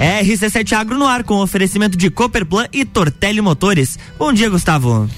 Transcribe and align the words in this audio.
RC7 0.00 0.72
Agro 0.72 0.98
no 0.98 1.06
ar 1.06 1.22
com 1.22 1.42
oferecimento 1.42 1.94
de 1.94 2.08
Cooperplan 2.08 2.66
e 2.72 2.86
Tortelli 2.86 3.42
Motores. 3.42 3.98
Bom 4.18 4.32
dia, 4.32 4.48
Gustavo. 4.48 5.08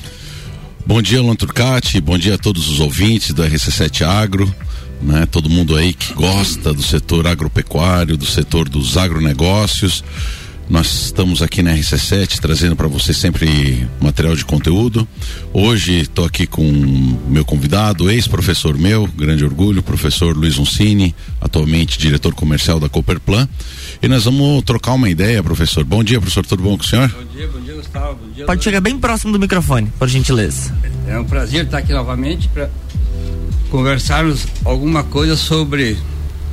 Bom 0.84 1.00
dia, 1.00 1.23
Luan 1.23 1.36
Turcati. 1.36 2.00
Bom 2.00 2.18
dia 2.18 2.34
a 2.34 2.39
todos 2.39 2.68
os 2.68 2.81
ouvintes 2.81 3.33
do 3.33 3.45
RC7 3.45 4.05
Agro. 4.05 4.53
Né? 5.00 5.25
Todo 5.26 5.49
mundo 5.49 5.76
aí 5.76 5.95
que 5.95 6.13
gosta 6.13 6.75
do 6.75 6.83
setor 6.83 7.29
agropecuário, 7.29 8.16
do 8.16 8.27
setor 8.27 8.68
dos 8.68 8.96
agronegócios. 8.96 10.02
Nós 10.73 10.86
estamos 11.04 11.43
aqui 11.43 11.62
na 11.62 11.75
RC7 11.75 12.41
trazendo 12.41 12.75
para 12.75 12.88
você 12.88 13.12
sempre 13.12 13.86
material 14.00 14.34
de 14.34 14.43
conteúdo. 14.43 15.06
Hoje 15.52 16.00
estou 16.00 16.25
aqui 16.25 16.46
com 16.46 16.64
meu 17.29 17.45
convidado, 17.45 18.11
ex-professor 18.11 18.79
meu, 18.79 19.06
grande 19.06 19.45
orgulho, 19.45 19.82
professor 19.82 20.34
Luiz 20.34 20.56
Uncini, 20.56 21.14
atualmente 21.43 21.98
diretor 21.98 22.32
comercial 22.32 22.80
da 22.80 22.88
Cooperplan. 22.88 23.46
E 24.00 24.09
nós 24.09 24.24
vamos 24.24 24.62
trocar 24.62 24.95
uma 24.95 25.10
ideia, 25.10 25.43
professor. 25.43 25.84
Bom 25.84 26.02
dia, 26.02 26.19
professor, 26.19 26.46
tudo 26.46 26.62
bom 26.62 26.79
com 26.79 26.82
o 26.82 26.87
senhor? 26.87 27.07
Bom 27.10 27.37
dia, 27.37 27.48
bom 27.48 27.60
dia, 27.60 27.74
Gustavo. 27.74 28.15
Bom 28.15 28.32
dia, 28.34 28.46
Pode 28.46 28.65
chegar 28.65 28.80
bem 28.80 28.98
próximo 28.98 29.30
do 29.30 29.38
microfone, 29.38 29.93
por 29.98 30.09
gentileza. 30.09 30.74
É 31.07 31.18
um 31.18 31.24
prazer 31.24 31.66
estar 31.66 31.77
aqui 31.77 31.93
novamente 31.93 32.48
para 32.48 32.70
conversarmos 33.68 34.46
alguma 34.65 35.04
coisa 35.04 35.37
sobre 35.37 35.98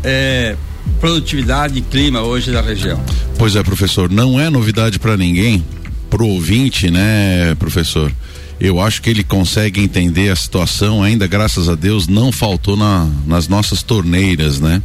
é, 0.04 0.58
produtividade 1.00 1.80
e 1.80 1.82
clima 1.82 2.22
hoje 2.22 2.52
da 2.52 2.62
região. 2.62 3.02
Pois 3.38 3.56
é, 3.56 3.64
professor, 3.64 4.10
não 4.10 4.40
é 4.40 4.50
novidade 4.50 5.00
para 5.00 5.16
ninguém, 5.16 5.64
pro 6.10 6.28
ouvinte, 6.28 6.90
né, 6.90 7.56
professor? 7.56 8.12
Eu 8.60 8.82
acho 8.82 9.02
que 9.02 9.10
ele 9.10 9.24
consegue 9.24 9.82
entender 9.82 10.30
a 10.30 10.36
situação, 10.36 11.02
ainda 11.02 11.26
graças 11.28 11.70
a 11.70 11.76
Deus 11.76 12.08
não 12.08 12.32
faltou 12.32 12.76
na, 12.76 13.08
nas 13.26 13.48
nossas 13.48 13.82
torneiras, 13.82 14.60
né? 14.60 14.82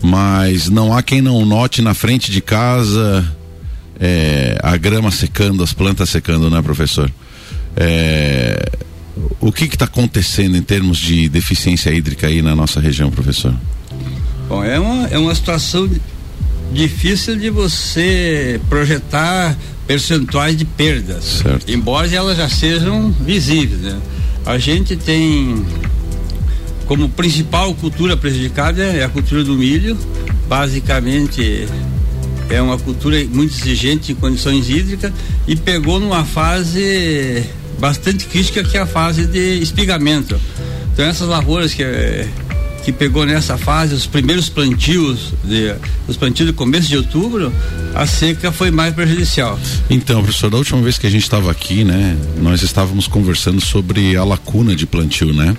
Mas 0.00 0.68
não 0.68 0.96
há 0.96 1.02
quem 1.02 1.20
não 1.20 1.44
note 1.44 1.82
na 1.82 1.94
frente 1.94 2.30
de 2.30 2.40
casa 2.40 3.24
é, 3.98 4.58
a 4.62 4.76
grama 4.76 5.10
secando, 5.10 5.62
as 5.62 5.72
plantas 5.72 6.10
secando, 6.10 6.48
né, 6.48 6.60
professor? 6.62 7.10
É, 7.76 8.70
o 9.40 9.52
que 9.52 9.64
está 9.64 9.84
acontecendo 9.84 10.56
em 10.56 10.62
termos 10.62 10.98
de 10.98 11.28
deficiência 11.28 11.90
hídrica 11.90 12.26
aí 12.26 12.42
na 12.42 12.54
nossa 12.54 12.80
região, 12.80 13.10
professor? 13.10 13.54
Bom, 14.52 14.62
é 14.62 14.78
uma, 14.78 15.06
é 15.06 15.18
uma 15.18 15.34
situação 15.34 15.88
difícil 16.74 17.36
de 17.36 17.48
você 17.48 18.60
projetar 18.68 19.56
percentuais 19.86 20.54
de 20.54 20.66
perdas, 20.66 21.40
certo. 21.42 21.72
embora 21.72 22.06
elas 22.14 22.36
já 22.36 22.50
sejam 22.50 23.10
visíveis. 23.12 23.80
Né? 23.80 23.98
A 24.44 24.58
gente 24.58 24.94
tem 24.94 25.64
como 26.84 27.08
principal 27.08 27.74
cultura 27.76 28.14
prejudicada 28.14 28.82
é 28.82 29.02
a 29.02 29.08
cultura 29.08 29.42
do 29.42 29.54
milho, 29.54 29.96
basicamente 30.46 31.66
é 32.50 32.60
uma 32.60 32.78
cultura 32.78 33.24
muito 33.24 33.54
exigente 33.54 34.12
em 34.12 34.14
condições 34.14 34.68
hídricas 34.68 35.14
e 35.48 35.56
pegou 35.56 35.98
numa 35.98 36.26
fase 36.26 37.42
bastante 37.80 38.26
crítica 38.26 38.62
que 38.62 38.76
é 38.76 38.80
a 38.80 38.86
fase 38.86 39.24
de 39.24 39.62
espigamento. 39.62 40.38
Então 40.92 41.06
essas 41.06 41.26
lavouras 41.26 41.72
que 41.72 41.82
que 42.84 42.92
pegou 42.92 43.24
nessa 43.24 43.56
fase 43.56 43.94
os 43.94 44.06
primeiros 44.06 44.48
plantios, 44.48 45.32
de, 45.44 45.74
os 46.08 46.16
plantios 46.16 46.48
do 46.48 46.54
começo 46.54 46.88
de 46.88 46.96
outubro, 46.96 47.52
a 47.94 48.06
seca 48.06 48.50
foi 48.50 48.70
mais 48.70 48.94
prejudicial. 48.94 49.58
Então, 49.88 50.22
professor, 50.22 50.50
da 50.50 50.58
última 50.58 50.80
vez 50.80 50.98
que 50.98 51.06
a 51.06 51.10
gente 51.10 51.22
estava 51.22 51.50
aqui, 51.50 51.84
né, 51.84 52.16
nós 52.40 52.62
estávamos 52.62 53.06
conversando 53.06 53.60
sobre 53.60 54.16
a 54.16 54.24
lacuna 54.24 54.74
de 54.74 54.86
plantio, 54.86 55.32
né? 55.32 55.56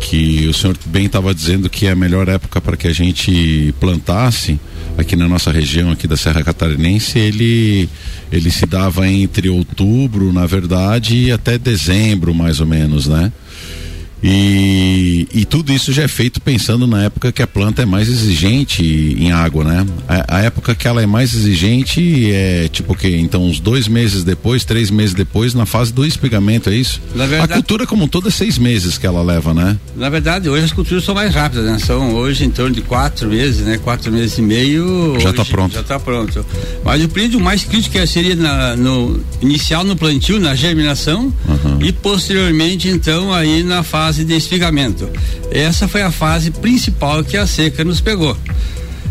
Que 0.00 0.46
o 0.46 0.54
senhor 0.54 0.76
bem 0.86 1.06
estava 1.06 1.34
dizendo 1.34 1.68
que 1.68 1.86
é 1.86 1.90
a 1.90 1.96
melhor 1.96 2.28
época 2.28 2.60
para 2.60 2.76
que 2.76 2.86
a 2.86 2.92
gente 2.92 3.74
plantasse 3.80 4.58
aqui 4.96 5.14
na 5.14 5.28
nossa 5.28 5.50
região 5.52 5.90
aqui 5.90 6.06
da 6.06 6.16
Serra 6.16 6.42
Catarinense, 6.42 7.18
ele 7.18 7.88
ele 8.30 8.50
se 8.50 8.66
dava 8.66 9.08
entre 9.08 9.48
outubro, 9.48 10.32
na 10.32 10.44
verdade, 10.44 11.16
e 11.16 11.32
até 11.32 11.56
dezembro, 11.56 12.34
mais 12.34 12.60
ou 12.60 12.66
menos, 12.66 13.06
né? 13.06 13.32
E, 14.22 15.28
e 15.32 15.44
tudo 15.44 15.72
isso 15.72 15.92
já 15.92 16.02
é 16.02 16.08
feito 16.08 16.40
pensando 16.40 16.86
na 16.86 17.04
época 17.04 17.30
que 17.32 17.42
a 17.42 17.46
planta 17.46 17.82
é 17.82 17.86
mais 17.86 18.08
exigente 18.08 18.82
em 18.82 19.30
água, 19.32 19.64
né? 19.64 19.86
A, 20.08 20.38
a 20.38 20.40
época 20.40 20.74
que 20.74 20.86
ela 20.88 21.02
é 21.02 21.06
mais 21.06 21.34
exigente 21.34 22.30
é 22.32 22.68
tipo 22.68 22.92
o 22.92 22.96
quê? 22.96 23.16
Então, 23.18 23.44
uns 23.44 23.60
dois 23.60 23.86
meses 23.88 24.24
depois, 24.24 24.64
três 24.64 24.90
meses 24.90 25.14
depois, 25.14 25.54
na 25.54 25.66
fase 25.66 25.92
do 25.92 26.04
espigamento, 26.04 26.68
é 26.70 26.74
isso? 26.74 27.00
Verdade, 27.14 27.52
a 27.52 27.54
cultura 27.56 27.86
como 27.86 28.04
um 28.04 28.08
todo 28.08 28.28
é 28.28 28.30
seis 28.30 28.58
meses 28.58 28.98
que 28.98 29.06
ela 29.06 29.22
leva, 29.22 29.54
né? 29.54 29.76
Na 29.96 30.08
verdade, 30.08 30.48
hoje 30.48 30.64
as 30.64 30.72
culturas 30.72 31.04
são 31.04 31.14
mais 31.14 31.34
rápidas, 31.34 31.64
né? 31.66 31.78
São 31.78 32.14
hoje 32.14 32.44
em 32.44 32.50
torno 32.50 32.74
de 32.74 32.82
quatro 32.82 33.28
meses, 33.28 33.60
né? 33.64 33.78
Quatro 33.78 34.10
meses 34.12 34.36
e 34.38 34.42
meio. 34.42 35.18
Já 35.20 35.30
está 35.30 35.44
pronto. 35.44 35.74
Já 35.74 35.80
está 35.80 35.98
pronto. 35.98 36.44
Mas 36.84 37.02
o 37.04 37.08
período 37.08 37.40
mais 37.40 37.64
crítico 37.64 38.04
seria 38.06 38.34
na, 38.34 38.76
no 38.76 39.20
inicial 39.40 39.84
no 39.84 39.94
plantio, 39.96 40.40
na 40.40 40.54
germinação 40.54 41.32
Uhum. 41.48 41.78
e 41.80 41.92
posteriormente, 41.92 42.88
então, 42.88 43.32
aí 43.32 43.62
na 43.62 43.82
fase 43.82 44.07
de 44.16 44.34
espigamento. 44.34 45.08
Essa 45.50 45.86
foi 45.86 46.02
a 46.02 46.10
fase 46.10 46.50
principal 46.50 47.22
que 47.22 47.36
a 47.36 47.46
seca 47.46 47.84
nos 47.84 48.00
pegou. 48.00 48.36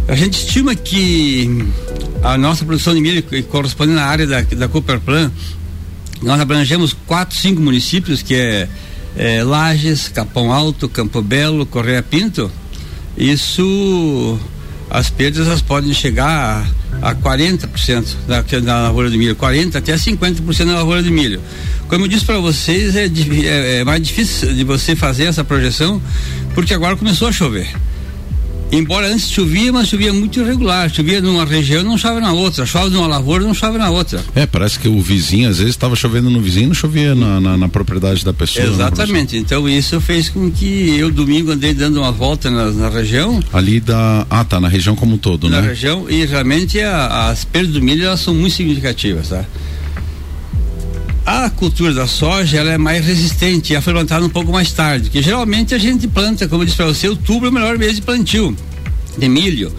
A 0.08 0.16
gente 0.16 0.40
estima 0.46 0.74
que 0.74 1.66
a 2.24 2.38
nossa 2.38 2.66
produção 2.66 2.94
de 2.94 3.02
milho, 3.02 3.22
que 3.22 3.42
corresponde 3.44 3.94
na 3.94 4.06
área 4.06 4.26
da, 4.26 4.42
da 4.42 4.68
Cooperplan, 4.68 5.32
nós 6.22 6.40
abrangemos 6.40 6.96
quatro, 7.06 7.38
cinco 7.38 7.62
municípios, 7.62 8.22
que 8.22 8.36
é, 8.36 8.70
é 9.16 9.44
Lages, 9.44 10.08
Capão 10.08 10.52
Alto, 10.52 10.90
Campo 10.90 11.22
Belo, 11.22 11.66
Correia 11.66 12.02
Pinto. 12.02 12.52
Isso, 13.18 14.40
as 14.90 15.10
perdas 15.10 15.48
elas 15.48 15.62
podem 15.62 15.94
chegar 15.94 16.66
a, 17.02 17.12
a 17.12 17.16
40% 17.16 18.16
da, 18.28 18.42
da 18.42 18.82
lavoura 18.84 19.10
de 19.10 19.18
milho, 19.18 19.36
40% 19.36 19.76
até 19.76 19.94
50% 19.94 20.66
da 20.66 20.76
lavoura 20.76 21.04
de 21.04 21.12
milho. 21.12 21.42
Como 21.88 22.04
eu 22.04 22.08
disse 22.08 22.26
para 22.26 22.40
vocês, 22.40 22.96
é, 22.96 23.06
é, 23.06 23.80
é, 23.80 23.84
mais 23.84 24.02
difícil 24.02 24.54
de 24.54 24.64
você 24.64 24.96
fazer 24.96 25.26
essa 25.26 25.44
projeção, 25.44 26.02
porque 26.54 26.74
agora 26.74 26.96
começou 26.96 27.28
a 27.28 27.32
chover. 27.32 27.68
Embora 28.70 29.08
antes 29.08 29.30
chovia, 29.30 29.72
mas 29.72 29.88
chovia 29.88 30.12
muito 30.12 30.42
irregular. 30.42 30.94
Chovia 30.94 31.22
numa 31.22 31.46
região, 31.46 31.84
não 31.84 31.98
chove 31.98 32.20
na 32.20 32.34
outra. 32.34 32.66
Chove 32.66 32.90
numa 32.90 33.08
lavoura, 33.08 33.46
não 33.46 33.54
chove 33.54 33.78
na 33.78 33.90
outra. 33.90 34.22
É, 34.36 34.46
parece 34.46 34.78
que 34.78 34.90
o 34.90 35.00
vizinho, 35.00 35.50
às 35.50 35.60
vezes, 35.60 35.72
estava 35.72 35.96
chovendo 35.96 36.30
no 36.30 36.42
vizinho, 36.42 36.68
não 36.68 36.76
chovia 36.76 37.16
na, 37.16 37.40
na, 37.40 37.58
na 37.58 37.70
propriedade 37.70 38.26
da 38.26 38.34
pessoa. 38.34 38.66
né, 38.66 38.74
Exatamente. 38.74 39.38
Então 39.38 39.70
isso 39.70 40.02
fez 40.02 40.28
com 40.28 40.52
que 40.52 40.98
eu 40.98 41.10
domingo 41.10 41.52
andei 41.52 41.74
dando 41.74 41.98
uma 42.02 42.12
volta 42.12 42.52
na, 42.52 42.70
na 42.72 42.90
região. 42.90 43.42
Ali 43.54 43.80
da. 43.80 44.28
Ah, 44.30 44.44
tá, 44.44 44.60
na 44.60 44.68
região 44.68 44.96
como 44.96 45.16
um 45.16 45.18
todo, 45.18 45.50
na 45.50 45.58
né? 45.58 45.62
Na 45.62 45.68
região, 45.70 46.10
e 46.10 46.26
realmente 46.26 46.82
a, 46.82 47.30
as 47.30 47.46
perdas 47.46 47.72
do 47.72 47.82
milho 47.82 48.04
elas 48.04 48.20
são 48.20 48.34
muito 48.34 48.54
significativas, 48.54 49.30
tá? 49.30 49.46
A 51.28 51.50
cultura 51.50 51.94
da 51.94 52.08
soja 52.08 52.58
ela 52.58 52.72
é 52.72 52.78
mais 52.78 53.06
resistente, 53.06 53.74
ela 53.74 53.82
foi 53.82 53.92
plantada 53.92 54.26
um 54.26 54.30
pouco 54.30 54.50
mais 54.50 54.72
tarde, 54.72 55.10
que 55.10 55.22
geralmente 55.22 55.76
a 55.76 55.78
gente 55.78 56.08
planta, 56.08 56.48
como 56.48 56.62
eu 56.62 56.66
disse 56.66 56.78
para 56.78 56.86
você, 56.86 57.10
outubro 57.10 57.48
é 57.48 57.52
o 57.52 57.54
melhor 57.54 57.78
mês 57.78 57.98
de 57.98 58.02
plantio 58.02 58.56
de 59.18 59.28
milho. 59.28 59.70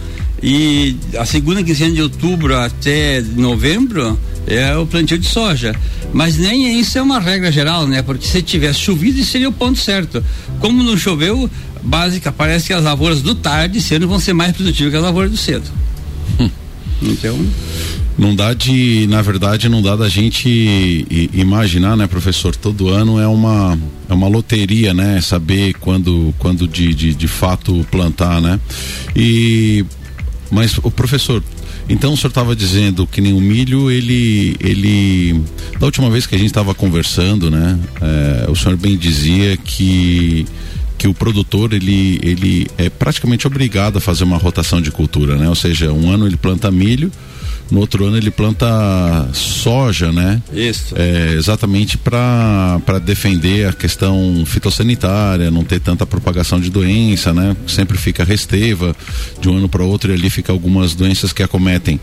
E 0.43 0.95
a 1.17 1.25
segunda 1.25 1.63
quinzena 1.63 1.95
de 1.95 2.03
outubro 2.03 2.55
até 2.55 3.23
novembro 3.35 4.15
é 4.45 4.77
o 4.77 4.85
plantio 4.85 5.17
de 5.17 5.25
soja. 5.25 5.75
Mas 6.13 6.37
nem 6.37 6.79
isso 6.79 6.99
é 6.99 7.01
uma 7.01 7.19
regra 7.19 7.51
geral, 7.51 7.87
né? 7.87 8.03
Porque 8.03 8.27
se 8.27 8.43
tivesse 8.43 8.81
chovido, 8.81 9.25
seria 9.25 9.49
o 9.49 9.51
ponto 9.51 9.79
certo. 9.79 10.23
Como 10.59 10.83
não 10.83 10.95
choveu, 10.95 11.49
básica, 11.81 12.31
parece 12.31 12.67
que 12.67 12.73
as 12.73 12.83
lavouras 12.83 13.23
do 13.23 13.33
tarde 13.33 13.79
e 13.79 13.81
cedo 13.81 14.07
vão 14.07 14.19
ser 14.19 14.33
mais 14.33 14.55
produtivas 14.55 14.91
que 14.91 14.97
as 14.97 15.03
lavouras 15.03 15.31
do 15.31 15.37
cedo. 15.37 15.65
Hum. 16.39 16.49
Então 17.01 17.39
não 18.19 18.35
dá 18.35 18.53
de, 18.53 19.07
na 19.07 19.21
verdade, 19.21 19.69
não 19.69 19.81
dá 19.81 19.95
da 19.95 20.09
gente 20.09 21.07
imaginar, 21.33 21.95
né, 21.95 22.05
professor? 22.05 22.53
Todo 22.53 22.89
ano 22.89 23.17
é 23.17 23.25
uma 23.25 23.79
é 24.09 24.13
uma 24.13 24.27
loteria, 24.27 24.93
né? 24.93 25.21
Saber 25.21 25.73
quando 25.75 26.35
quando 26.37 26.67
de, 26.67 26.93
de, 26.93 27.15
de 27.15 27.27
fato 27.27 27.85
plantar, 27.89 28.41
né? 28.41 28.59
E 29.15 29.85
mas 30.51 30.77
o 30.83 30.91
professor, 30.91 31.41
então 31.87 32.11
o 32.11 32.17
senhor 32.17 32.29
estava 32.29 32.55
dizendo 32.55 33.07
que 33.07 33.21
nem 33.21 33.33
o 33.33 33.39
milho, 33.39 33.89
ele, 33.89 34.57
ele, 34.59 35.41
da 35.79 35.85
última 35.85 36.09
vez 36.09 36.25
que 36.25 36.35
a 36.35 36.37
gente 36.37 36.47
estava 36.47 36.73
conversando, 36.73 37.49
né? 37.49 37.79
É, 38.01 38.51
o 38.51 38.55
senhor 38.55 38.75
bem 38.75 38.97
dizia 38.97 39.55
que 39.55 40.45
que 40.97 41.07
o 41.07 41.13
produtor 41.13 41.71
ele, 41.71 42.19
ele 42.21 42.67
é 42.77 42.89
praticamente 42.89 43.47
obrigado 43.47 43.97
a 43.97 44.01
fazer 44.01 44.25
uma 44.25 44.35
rotação 44.35 44.81
de 44.81 44.91
cultura, 44.91 45.37
né? 45.37 45.47
Ou 45.47 45.55
seja, 45.55 45.93
um 45.93 46.11
ano 46.11 46.27
ele 46.27 46.35
planta 46.35 46.69
milho, 46.69 47.09
no 47.71 47.79
outro 47.79 48.05
ano 48.05 48.17
ele 48.17 48.31
planta 48.31 48.67
soja, 49.33 50.11
né? 50.11 50.41
Isso. 50.53 50.95
É, 50.97 51.33
exatamente 51.33 51.97
para 51.97 52.99
defender 53.03 53.67
a 53.67 53.73
questão 53.73 54.43
fitossanitária, 54.45 55.51
não 55.51 55.63
ter 55.63 55.79
tanta 55.79 56.05
propagação 56.05 56.59
de 56.59 56.69
doença, 56.69 57.33
né? 57.33 57.55
Sempre 57.67 57.97
fica 57.97 58.23
resteva 58.23 58.95
de 59.39 59.49
um 59.49 59.57
ano 59.57 59.69
para 59.69 59.83
outro 59.83 60.11
e 60.11 60.15
ali 60.15 60.29
fica 60.29 60.51
algumas 60.51 60.95
doenças 60.95 61.31
que 61.31 61.43
acometem 61.43 61.99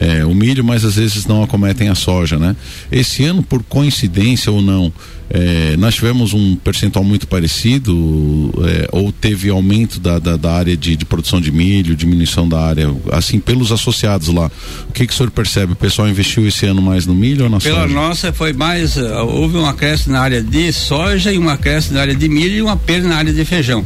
é, 0.00 0.24
o 0.24 0.34
milho, 0.34 0.64
mas 0.64 0.82
às 0.82 0.96
vezes 0.96 1.26
não 1.26 1.42
acometem 1.42 1.90
a 1.90 1.94
soja, 1.94 2.38
né? 2.38 2.56
Esse 2.90 3.22
ano, 3.24 3.42
por 3.42 3.62
coincidência 3.62 4.50
ou 4.50 4.62
não, 4.62 4.90
é, 5.28 5.76
nós 5.76 5.94
tivemos 5.94 6.32
um 6.32 6.56
percentual 6.56 7.04
muito 7.04 7.28
parecido 7.28 8.50
é, 8.66 8.88
ou 8.92 9.12
teve 9.12 9.50
aumento 9.50 10.00
da, 10.00 10.18
da, 10.18 10.38
da 10.38 10.52
área 10.52 10.74
de, 10.74 10.96
de, 10.96 11.04
produção 11.04 11.38
de 11.38 11.52
milho, 11.52 11.94
diminuição 11.94 12.48
da 12.48 12.58
área, 12.58 12.92
assim, 13.12 13.38
pelos 13.38 13.70
associados 13.70 14.28
lá. 14.28 14.50
O 14.88 14.92
que, 14.92 15.06
que 15.06 15.12
o 15.12 15.16
senhor 15.16 15.30
percebe? 15.30 15.74
O 15.74 15.76
pessoal 15.76 16.08
investiu 16.08 16.48
esse 16.48 16.64
ano 16.64 16.80
mais 16.80 17.04
no 17.04 17.14
milho 17.14 17.44
ou 17.44 17.50
na 17.50 17.60
Pela 17.60 17.82
soja? 17.82 17.86
Pela 17.86 18.08
nossa 18.08 18.32
foi 18.32 18.54
mais, 18.54 18.96
houve 18.96 19.58
um 19.58 19.66
acréscimo 19.66 20.14
na 20.14 20.20
área 20.22 20.42
de 20.42 20.72
soja 20.72 21.30
e 21.30 21.38
um 21.38 21.50
acréscimo 21.50 21.96
na 21.96 22.00
área 22.00 22.14
de 22.14 22.26
milho 22.26 22.54
e 22.56 22.62
uma 22.62 22.76
perda 22.76 23.06
na 23.06 23.16
área 23.16 23.34
de 23.34 23.44
feijão. 23.44 23.84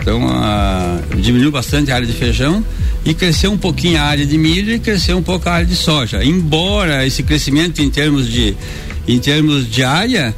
Então 0.00 0.20
diminuiu 1.18 1.50
bastante 1.50 1.90
a 1.90 1.94
área 1.94 2.06
de 2.06 2.12
feijão 2.12 2.64
e 3.04 3.14
cresceu 3.14 3.52
um 3.52 3.58
pouquinho 3.58 3.98
a 3.98 4.02
área 4.02 4.26
de 4.26 4.36
milho 4.36 4.72
e 4.74 4.78
cresceu 4.78 5.16
um 5.16 5.22
pouco 5.22 5.48
a 5.48 5.52
área 5.52 5.66
de 5.66 5.76
soja. 5.76 6.24
Embora 6.24 7.06
esse 7.06 7.22
crescimento 7.22 7.80
em 7.80 7.90
termos 7.90 8.28
de 8.30 8.56
em 9.06 9.18
termos 9.18 9.70
de 9.70 9.82
área 9.82 10.34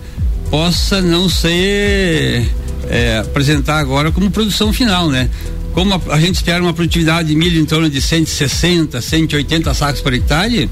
possa 0.50 1.00
não 1.00 1.28
ser 1.28 2.48
é, 2.88 3.18
apresentar 3.18 3.78
agora 3.78 4.10
como 4.10 4.30
produção 4.30 4.72
final, 4.72 5.10
né? 5.10 5.28
Como 5.72 5.92
a, 5.92 6.00
a, 6.14 6.20
gente 6.20 6.36
espera 6.36 6.62
uma 6.62 6.72
produtividade 6.72 7.28
de 7.28 7.36
milho 7.36 7.60
em 7.60 7.66
torno 7.66 7.90
de 7.90 8.00
160, 8.00 9.00
180 9.00 9.74
sacos 9.74 10.00
por 10.00 10.12
hectare, 10.14 10.70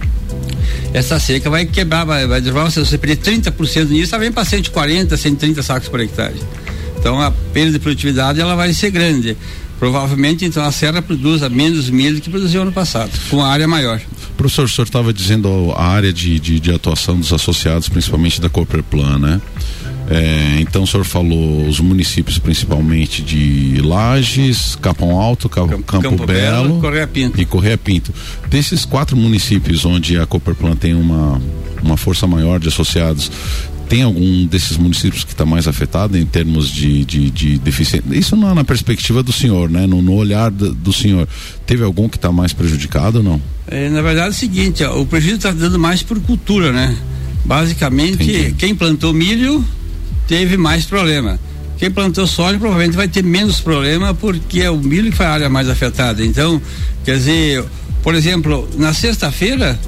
essa 0.92 1.18
seca 1.18 1.50
vai 1.50 1.66
quebrar, 1.66 2.04
vai, 2.04 2.26
vai 2.26 2.40
derrubar, 2.40 2.70
se 2.70 2.78
você 2.78 2.96
perder 2.96 3.18
30% 3.18 3.88
nisso, 3.88 4.14
ela 4.14 4.22
vem 4.22 4.32
para 4.32 4.44
140, 4.44 5.16
130 5.16 5.62
sacos 5.62 5.88
por 5.88 6.00
hectare. 6.00 6.36
Então 7.04 7.20
a 7.20 7.30
perda 7.30 7.72
de 7.72 7.78
produtividade 7.78 8.40
ela 8.40 8.56
vai 8.56 8.72
ser 8.72 8.90
grande. 8.90 9.36
Provavelmente, 9.78 10.46
então, 10.46 10.64
a 10.64 10.72
serra 10.72 11.02
produza 11.02 11.50
menos 11.50 11.90
milho 11.90 12.14
do 12.14 12.22
que 12.22 12.30
produziu 12.30 12.62
ano 12.62 12.72
passado, 12.72 13.10
com 13.28 13.42
a 13.42 13.48
área 13.48 13.68
maior. 13.68 14.00
Professor, 14.38 14.64
o 14.64 14.68
senhor 14.68 14.86
estava 14.86 15.12
dizendo 15.12 15.74
a 15.76 15.84
área 15.84 16.10
de, 16.10 16.40
de, 16.40 16.58
de, 16.58 16.72
atuação 16.72 17.20
dos 17.20 17.30
associados, 17.30 17.90
principalmente 17.90 18.40
da 18.40 18.48
Cooperplan, 18.48 19.18
né? 19.18 19.42
É, 20.08 20.60
então 20.60 20.84
o 20.84 20.86
senhor 20.86 21.04
falou 21.04 21.66
os 21.66 21.78
municípios 21.80 22.38
principalmente 22.38 23.22
de 23.22 23.82
Lages, 23.82 24.74
Capão 24.80 25.18
Alto, 25.20 25.46
Campo, 25.46 25.82
Campo, 25.82 26.08
Campo 26.10 26.26
Belo, 26.26 26.68
Belo 26.68 26.80
Correia 26.80 27.08
e 27.36 27.44
Correia 27.44 27.76
Pinto. 27.76 28.14
Desses 28.48 28.86
quatro 28.86 29.14
municípios 29.14 29.84
onde 29.84 30.18
a 30.18 30.24
Cooperplan 30.24 30.76
tem 30.76 30.94
uma, 30.94 31.40
uma 31.82 31.96
força 31.98 32.26
maior 32.26 32.58
de 32.58 32.68
associados, 32.68 33.30
tem 33.88 34.02
algum 34.02 34.46
desses 34.46 34.76
municípios 34.76 35.24
que 35.24 35.32
está 35.32 35.44
mais 35.44 35.68
afetado 35.68 36.16
em 36.16 36.24
termos 36.24 36.70
de, 36.70 37.04
de, 37.04 37.30
de 37.30 37.58
deficiência? 37.58 38.04
Isso 38.16 38.36
na, 38.36 38.54
na, 38.54 38.64
perspectiva 38.64 39.22
do 39.22 39.32
senhor, 39.32 39.70
né? 39.70 39.86
No, 39.86 40.00
no 40.00 40.14
olhar 40.14 40.50
do, 40.50 40.74
do, 40.74 40.92
senhor. 40.92 41.28
Teve 41.66 41.84
algum 41.84 42.08
que 42.08 42.16
está 42.16 42.32
mais 42.32 42.52
prejudicado 42.52 43.18
ou 43.18 43.24
não? 43.24 43.42
É, 43.66 43.88
na 43.88 44.02
verdade 44.02 44.28
é 44.28 44.30
o 44.30 44.34
seguinte, 44.34 44.84
ó, 44.84 45.00
o 45.00 45.06
prejuízo 45.06 45.36
está 45.36 45.52
dando 45.52 45.78
mais 45.78 46.02
por 46.02 46.20
cultura, 46.20 46.72
né? 46.72 46.96
Basicamente, 47.44 48.22
Entendi. 48.22 48.54
quem 48.56 48.74
plantou 48.74 49.12
milho 49.12 49.64
teve 50.26 50.56
mais 50.56 50.84
problema. 50.86 51.38
Quem 51.76 51.90
plantou 51.90 52.26
soja 52.26 52.58
provavelmente 52.58 52.96
vai 52.96 53.08
ter 53.08 53.22
menos 53.22 53.60
problema 53.60 54.14
porque 54.14 54.60
é 54.60 54.70
o 54.70 54.78
milho 54.78 55.10
que 55.10 55.16
foi 55.16 55.26
a 55.26 55.32
área 55.32 55.48
mais 55.50 55.68
afetada. 55.68 56.24
Então, 56.24 56.60
quer 57.04 57.16
dizer, 57.16 57.64
por 58.02 58.14
exemplo, 58.14 58.68
na 58.76 58.94
sexta-feira 58.94 59.78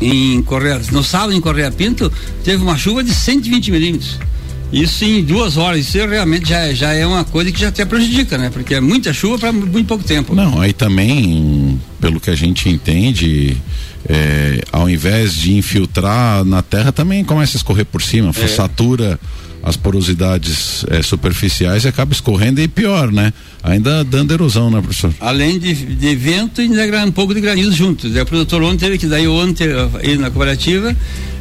em 0.00 0.42
Correia, 0.42 0.80
no 0.92 1.02
sábado 1.02 1.32
em 1.32 1.40
Correia 1.40 1.70
Pinto, 1.70 2.12
teve 2.44 2.62
uma 2.62 2.76
chuva 2.76 3.02
de 3.02 3.14
120 3.14 3.70
milímetros. 3.70 4.18
Isso 4.72 5.04
em 5.04 5.22
duas 5.24 5.56
horas, 5.56 5.80
isso 5.80 5.98
realmente 6.06 6.48
já, 6.48 6.72
já 6.72 6.92
é 6.92 7.04
uma 7.04 7.24
coisa 7.24 7.50
que 7.50 7.58
já 7.58 7.68
até 7.68 7.84
prejudica, 7.84 8.38
né? 8.38 8.50
Porque 8.50 8.74
é 8.74 8.80
muita 8.80 9.12
chuva 9.12 9.36
para 9.38 9.52
muito 9.52 9.86
pouco 9.86 10.04
tempo. 10.04 10.34
Não, 10.34 10.60
aí 10.60 10.72
também, 10.72 11.80
pelo 12.00 12.20
que 12.20 12.30
a 12.30 12.36
gente 12.36 12.68
entende, 12.68 13.56
é, 14.08 14.60
ao 14.72 14.88
invés 14.88 15.34
de 15.34 15.54
infiltrar 15.56 16.44
na 16.44 16.62
terra, 16.62 16.92
também 16.92 17.24
começa 17.24 17.56
a 17.56 17.58
escorrer 17.58 17.84
por 17.84 18.02
cima, 18.02 18.30
é. 18.30 18.46
satura 18.48 19.18
as 19.62 19.76
porosidades 19.76 20.84
é, 20.88 21.02
superficiais 21.02 21.84
e 21.84 21.88
acaba 21.88 22.12
escorrendo 22.12 22.60
e 22.60 22.68
pior, 22.68 23.12
né? 23.12 23.32
Ainda 23.62 24.02
dando 24.02 24.32
erosão, 24.32 24.70
né, 24.70 24.80
professor? 24.80 25.12
Além 25.20 25.58
de, 25.58 25.74
de 25.74 26.16
vento 26.16 26.62
e 26.62 26.64
ainda 26.64 27.04
um 27.04 27.12
pouco 27.12 27.34
de 27.34 27.40
granizo 27.40 27.72
juntos. 27.72 28.14
O 28.16 28.26
produtor 28.26 28.62
ontem 28.62 28.78
teve 28.78 28.96
que 28.96 29.06
daí 29.06 29.28
ontem 29.28 29.68
ir 30.02 30.18
na 30.18 30.30
cooperativa 30.30 30.96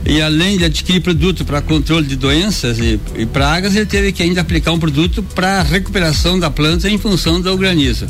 e 0.06 0.22
além 0.22 0.58
de 0.58 0.66
adquirir 0.66 1.02
produto 1.02 1.46
para 1.46 1.62
controle 1.62 2.06
de 2.06 2.16
doenças 2.16 2.78
e, 2.80 3.00
e, 3.16 3.26
pragas, 3.26 3.76
ele 3.76 3.86
teve 3.86 4.12
que 4.12 4.22
ainda 4.22 4.42
aplicar 4.42 4.72
um 4.72 4.80
produto 4.80 5.24
para 5.24 5.62
recuperação 5.62 6.38
da 6.38 6.50
planta 6.50 6.90
em 6.90 6.98
função 6.98 7.40
do 7.40 7.56
granizo. 7.58 8.06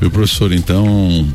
Viu, 0.00 0.10
professor, 0.10 0.52
então 0.52 1.26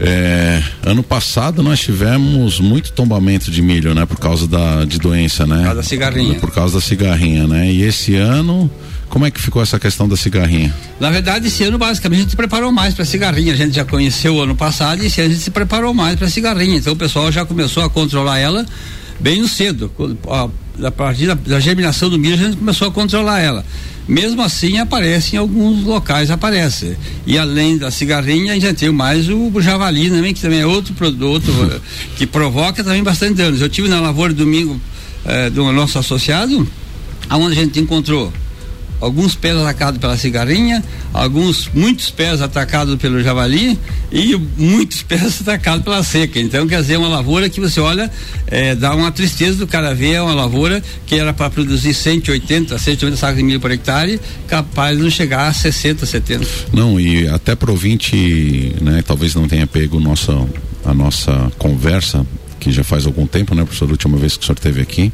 é, 0.00 0.62
ano 0.84 1.02
passado 1.02 1.62
nós 1.62 1.80
tivemos 1.80 2.60
muito 2.60 2.92
tombamento 2.92 3.50
de 3.50 3.62
milho, 3.62 3.94
né? 3.94 4.04
Por 4.06 4.18
causa 4.18 4.46
da, 4.46 4.84
de 4.84 4.98
doença, 4.98 5.46
né? 5.46 5.56
Por 5.56 5.64
causa 5.64 5.76
da 5.76 5.82
cigarrinha. 5.82 6.34
Por 6.40 6.50
causa 6.50 6.74
da 6.74 6.80
cigarrinha, 6.80 7.46
né? 7.46 7.70
E 7.70 7.82
esse 7.82 8.16
ano, 8.16 8.70
como 9.08 9.24
é 9.24 9.30
que 9.30 9.40
ficou 9.40 9.62
essa 9.62 9.78
questão 9.78 10.08
da 10.08 10.16
cigarrinha? 10.16 10.74
Na 10.98 11.10
verdade, 11.10 11.46
esse 11.46 11.62
ano 11.62 11.78
basicamente 11.78 12.18
a 12.18 12.22
gente 12.22 12.30
se 12.30 12.36
preparou 12.36 12.72
mais 12.72 12.94
para 12.94 13.04
cigarrinha. 13.04 13.52
A 13.52 13.56
gente 13.56 13.76
já 13.76 13.84
conheceu 13.84 14.36
o 14.36 14.42
ano 14.42 14.56
passado 14.56 15.02
e 15.02 15.06
esse 15.06 15.20
ano 15.20 15.30
a 15.30 15.32
gente 15.32 15.44
se 15.44 15.50
preparou 15.50 15.94
mais 15.94 16.16
para 16.16 16.28
cigarrinha. 16.28 16.76
Então 16.76 16.92
o 16.92 16.96
pessoal 16.96 17.30
já 17.30 17.44
começou 17.44 17.84
a 17.84 17.90
controlar 17.90 18.38
ela 18.38 18.66
bem 19.20 19.46
cedo. 19.46 19.90
A, 20.82 20.90
partir 20.90 21.26
da, 21.26 21.34
da 21.34 21.60
germinação 21.60 22.10
do 22.10 22.18
milho 22.18 22.34
a 22.34 22.38
gente 22.38 22.56
começou 22.56 22.88
a 22.88 22.90
controlar 22.90 23.40
ela. 23.40 23.64
Mesmo 24.06 24.42
assim, 24.42 24.78
aparece 24.78 25.36
em 25.36 25.38
alguns 25.38 25.82
locais, 25.82 26.30
aparece. 26.30 26.96
E 27.26 27.38
além 27.38 27.78
da 27.78 27.90
cigarrinha, 27.90 28.52
a 28.52 28.58
gente 28.58 28.74
tem 28.74 28.90
mais 28.90 29.28
o 29.28 29.50
javali 29.60 30.10
também, 30.10 30.34
que 30.34 30.42
também 30.42 30.60
é 30.60 30.66
outro 30.66 30.92
produto 30.94 31.50
que 32.16 32.26
provoca 32.26 32.84
também 32.84 33.02
bastante 33.02 33.34
danos. 33.34 33.60
Eu 33.62 33.68
tive 33.68 33.88
na 33.88 34.00
lavoura 34.00 34.34
domingo 34.34 34.78
eh, 35.24 35.48
do 35.48 35.72
nosso 35.72 35.98
associado, 35.98 36.68
aonde 37.30 37.58
a 37.58 37.62
gente 37.62 37.80
encontrou 37.80 38.30
alguns 39.00 39.34
pés 39.34 39.56
atacados 39.56 40.00
pela 40.00 40.16
cigarrinha, 40.16 40.82
alguns, 41.12 41.70
muitos 41.74 42.10
pés 42.10 42.40
atacados 42.40 42.96
pelo 42.96 43.22
javali 43.22 43.78
e 44.10 44.34
muitos 44.56 45.02
pés 45.04 45.40
atacados 45.40 45.84
pela 45.84 46.02
seca. 46.02 46.40
Então, 46.40 46.66
quer 46.66 46.80
dizer, 46.80 46.94
é 46.94 46.98
uma 46.98 47.08
lavoura 47.08 47.48
que 47.48 47.60
você 47.60 47.80
olha, 47.80 48.10
é, 48.46 48.74
dá 48.74 48.94
uma 48.94 49.10
tristeza 49.10 49.58
do 49.58 49.66
cara 49.66 49.94
ver, 49.94 50.14
é 50.14 50.22
uma 50.22 50.34
lavoura 50.34 50.82
que 51.06 51.14
era 51.14 51.32
para 51.32 51.50
produzir 51.50 51.94
180, 51.94 52.78
180 52.78 53.16
sacos 53.16 53.36
de 53.36 53.42
milho 53.42 53.60
por 53.60 53.70
hectare, 53.70 54.20
capaz 54.48 54.96
de 54.96 55.02
não 55.02 55.10
chegar 55.10 55.48
a 55.48 55.52
60, 55.52 56.06
70. 56.06 56.46
Não, 56.72 56.98
e 56.98 57.28
até 57.28 57.54
para 57.54 57.70
ouvinte, 57.70 58.74
né, 58.80 59.02
talvez 59.06 59.34
não 59.34 59.46
tenha 59.48 59.66
pego 59.66 60.00
nossa, 60.00 60.32
a 60.84 60.94
nossa 60.94 61.52
conversa, 61.58 62.26
que 62.60 62.72
já 62.72 62.82
faz 62.82 63.06
algum 63.06 63.26
tempo, 63.26 63.54
né, 63.54 63.62
professor, 63.62 63.88
a 63.88 63.92
última 63.92 64.16
vez 64.16 64.36
que 64.36 64.42
o 64.42 64.46
senhor 64.46 64.56
esteve 64.56 64.80
aqui. 64.80 65.12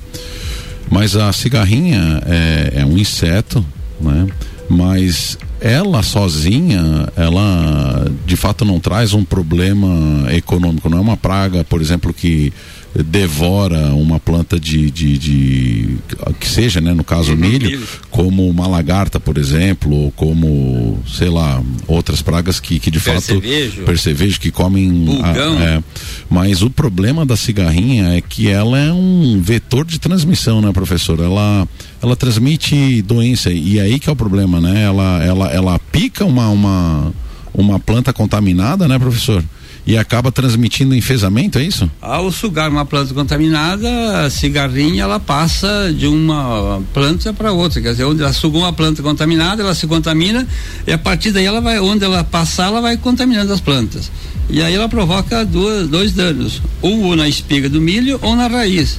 Mas 0.91 1.17
a 1.17 1.33
cigarrinha 1.33 2.21
é, 2.27 2.81
é 2.81 2.85
um 2.85 2.99
inseto 2.99 3.65
né? 4.01 4.27
Mas 4.69 5.37
ela 5.61 6.03
sozinha, 6.03 7.09
ela 7.17 8.07
de 8.25 8.37
fato 8.37 8.65
não 8.65 8.81
traz 8.81 9.13
um 9.13 9.25
problema 9.25 10.33
econômico, 10.33 10.89
não 10.89 10.99
é 10.99 11.01
uma 11.01 11.17
praga, 11.17 11.65
por 11.65 11.81
exemplo, 11.81 12.15
que 12.15 12.53
devora 12.95 13.95
uma 13.95 14.19
planta 14.19 14.59
de, 14.59 14.91
de, 14.91 15.17
de 15.17 15.99
que 16.39 16.49
seja, 16.49 16.81
né, 16.81 16.93
no 16.93 17.05
caso 17.05 17.37
milho, 17.37 17.81
como 18.11 18.49
uma 18.49 18.67
lagarta, 18.67 19.21
por 19.21 19.39
exemplo, 19.39 19.95
ou 19.95 20.11
como, 20.13 20.99
sei 21.07 21.29
lá, 21.29 21.63
outras 21.87 22.21
pragas 22.21 22.59
que, 22.59 22.81
que 22.81 22.91
de 22.91 22.99
percevejo. 22.99 23.71
fato 23.77 23.87
percevejo 23.87 24.41
que 24.41 24.51
comem 24.51 25.21
a, 25.23 25.65
é, 25.65 25.83
mas 26.29 26.63
o 26.63 26.71
problema 26.71 27.25
da 27.25 27.37
cigarrinha 27.37 28.17
é 28.17 28.21
que 28.21 28.49
ela 28.49 28.79
é 28.79 28.93
um 28.93 29.41
vetor 29.41 29.85
de 29.85 29.99
transmissão, 29.99 30.61
né, 30.61 30.73
professor? 30.73 31.21
Ela 31.21 31.69
ela 32.03 32.17
transmite 32.17 33.03
doença 33.03 33.51
e 33.53 33.79
aí 33.79 33.99
que 34.01 34.09
é 34.09 34.13
o 34.13 34.17
problema, 34.17 34.61
né? 34.61 34.83
Ela 34.83 35.23
ela 35.23 35.49
ela 35.51 35.79
pica 35.79 36.25
uma 36.25 36.49
uma 36.49 37.13
uma 37.53 37.79
planta 37.79 38.13
contaminada, 38.13 38.89
né, 38.89 38.99
professor? 38.99 39.45
E 39.87 39.97
acaba 39.97 40.31
transmitindo 40.31 40.95
enfesamento, 40.95 41.59
é 41.59 41.65
isso? 41.65 41.91
Ao 42.01 42.31
sugar 42.31 42.71
uma 42.71 42.85
planta 42.85 43.13
contaminada, 43.15 44.25
a 44.25 44.31
cigarrinha 44.31 45.03
ela 45.03 45.19
passa 45.19 45.93
de 45.97 46.07
uma 46.07 46.83
planta 46.93 47.33
para 47.33 47.53
outra, 47.53 47.81
quer 47.81 47.93
dizer, 47.93 48.05
onde 48.05 48.23
ela 48.23 48.33
sugou 48.33 48.63
uma 48.63 48.73
planta 48.73 49.03
contaminada, 49.03 49.63
ela 49.63 49.75
se 49.75 49.87
contamina 49.87 50.47
e 50.87 50.93
a 50.93 50.99
partir 50.99 51.33
daí 51.33 51.45
ela 51.45 51.61
vai, 51.61 51.81
onde 51.81 52.05
ela 52.05 52.23
passar, 52.23 52.67
ela 52.67 52.81
vai 52.81 52.97
contaminando 52.97 53.53
as 53.53 53.61
plantas. 53.61 54.11
E 54.49 54.63
aí 54.63 54.75
ela 54.75 54.89
provoca 54.89 55.45
duas, 55.45 55.89
dois 55.89 56.13
danos, 56.13 56.61
ou 56.83 57.15
na 57.15 57.29
espiga 57.29 57.69
do 57.69 57.81
milho 57.81 58.19
ou 58.23 58.35
na 58.35 58.49
raiz. 58.49 58.99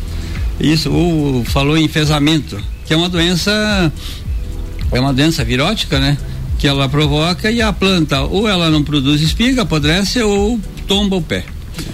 Isso, 0.60 0.92
ou 0.92 1.44
falou 1.44 1.78
em 1.78 1.86
enfesamento, 1.86 2.58
que 2.86 2.94
é 2.94 2.98
uma 2.98 3.10
doença, 3.10 3.92
é 4.92 5.00
uma 5.00 5.14
doença 5.14 5.44
virótica, 5.44 6.00
né? 6.00 6.18
Que 6.62 6.68
ela 6.68 6.88
provoca 6.88 7.50
e 7.50 7.60
a 7.60 7.74
planta 7.74 8.22
ou 8.22 8.48
ela 8.48 8.70
não 8.70 8.84
produz 8.84 9.20
espiga, 9.20 9.64
apodrece 9.64 10.22
ou 10.22 10.60
tomba 10.88 11.16
o 11.16 11.22
pé. 11.22 11.44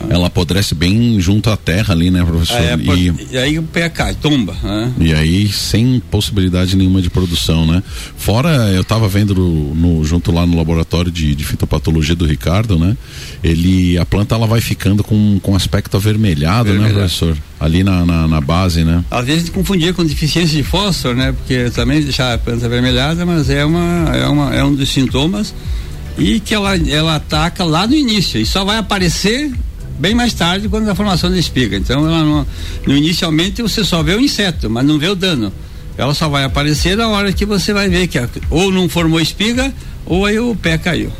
Ela 0.10 0.27
apodrece 0.27 0.74
bem 0.75 1.19
junto 1.19 1.50
à 1.50 1.57
terra 1.57 1.93
ali, 1.93 2.10
né, 2.10 2.24
professor? 2.24 2.57
É, 2.57 2.75
e, 2.75 3.13
e, 3.31 3.38
aí 3.38 3.60
o 3.60 3.63
pé 3.63 3.89
cai, 3.89 4.15
tomba. 4.15 4.55
Né? 4.63 4.93
E 5.00 5.13
aí 5.13 5.48
sem 5.48 6.01
possibilidade 6.12 6.75
nenhuma 6.75 7.01
de 7.01 7.10
produção, 7.10 7.65
né? 7.65 7.84
Fora, 8.17 8.72
eu 8.72 8.81
estava 8.81 9.07
vendo 9.07 9.36
no, 9.36 10.03
junto 10.03 10.31
lá 10.31 10.46
no 10.46 10.55
laboratório 10.55 11.12
de, 11.12 11.36
de, 11.36 11.43
fitopatologia 11.43 12.15
do 12.15 12.25
Ricardo, 12.25 12.77
né? 12.77 12.96
Ele, 13.43 13.98
a 13.98 14.05
planta 14.05 14.36
ela 14.36 14.48
vai 14.48 14.62
ficando 14.62 15.03
com, 15.03 15.39
com 15.41 15.55
aspecto 15.55 15.98
avermelhado, 15.98 16.74
né, 16.74 16.89
professor? 16.89 17.38
Ali 17.60 17.84
na, 17.84 18.05
na, 18.05 18.27
na, 18.27 18.39
base, 18.39 18.84
né? 18.84 19.03
Às 19.10 19.25
vezes 19.25 19.50
confundia 19.50 19.93
com 19.93 20.05
deficiência 20.05 20.55
de 20.55 20.63
fósforo, 20.63 21.15
né? 21.15 21.31
Porque 21.31 21.69
também 21.72 22.01
deixar 22.01 22.34
a 22.34 22.38
planta 22.38 22.65
avermelhada, 22.65 23.25
mas 23.25 23.50
é, 23.50 23.65
uma, 23.65 24.15
é, 24.15 24.27
uma, 24.27 24.55
é 24.55 24.63
um 24.63 24.75
dos 24.75 24.89
sintomas 24.89 25.53
e 26.17 26.39
que 26.39 26.53
ela, 26.53 26.75
ela 26.75 27.15
ataca 27.15 27.63
lá 27.63 27.86
no 27.88 27.95
início 27.95 28.39
e 28.39 28.45
só 28.45 28.65
vai 28.65 28.77
aparecer 28.77 29.51
bem 30.00 30.13
mais 30.13 30.33
tarde 30.33 30.67
quando 30.69 30.89
a 30.89 30.95
formação 30.95 31.29
da 31.29 31.38
espiga. 31.38 31.77
Então, 31.77 32.07
ela 32.07 32.24
não, 32.24 32.47
no, 32.86 32.95
inicialmente 32.95 33.62
você 33.62 33.83
só 33.83 34.01
vê 34.03 34.13
o 34.13 34.21
inseto, 34.21 34.69
mas 34.69 34.86
não 34.86 34.97
vê 34.97 35.07
o 35.07 35.15
dano. 35.15 35.51
Ela 35.97 36.13
só 36.13 36.29
vai 36.29 36.43
aparecer 36.43 36.95
na 36.95 37.07
hora 37.07 37.33
que 37.33 37.45
você 37.45 37.74
vai 37.74 37.89
ver 37.89 38.07
que 38.07 38.19
a, 38.19 38.29
ou 38.50 38.71
não 38.71 38.88
formou 38.88 39.19
espiga 39.19 39.74
ou 40.05 40.25
aí 40.25 40.39
o 40.39 40.55
pé 40.55 40.77
caiu. 40.77 41.12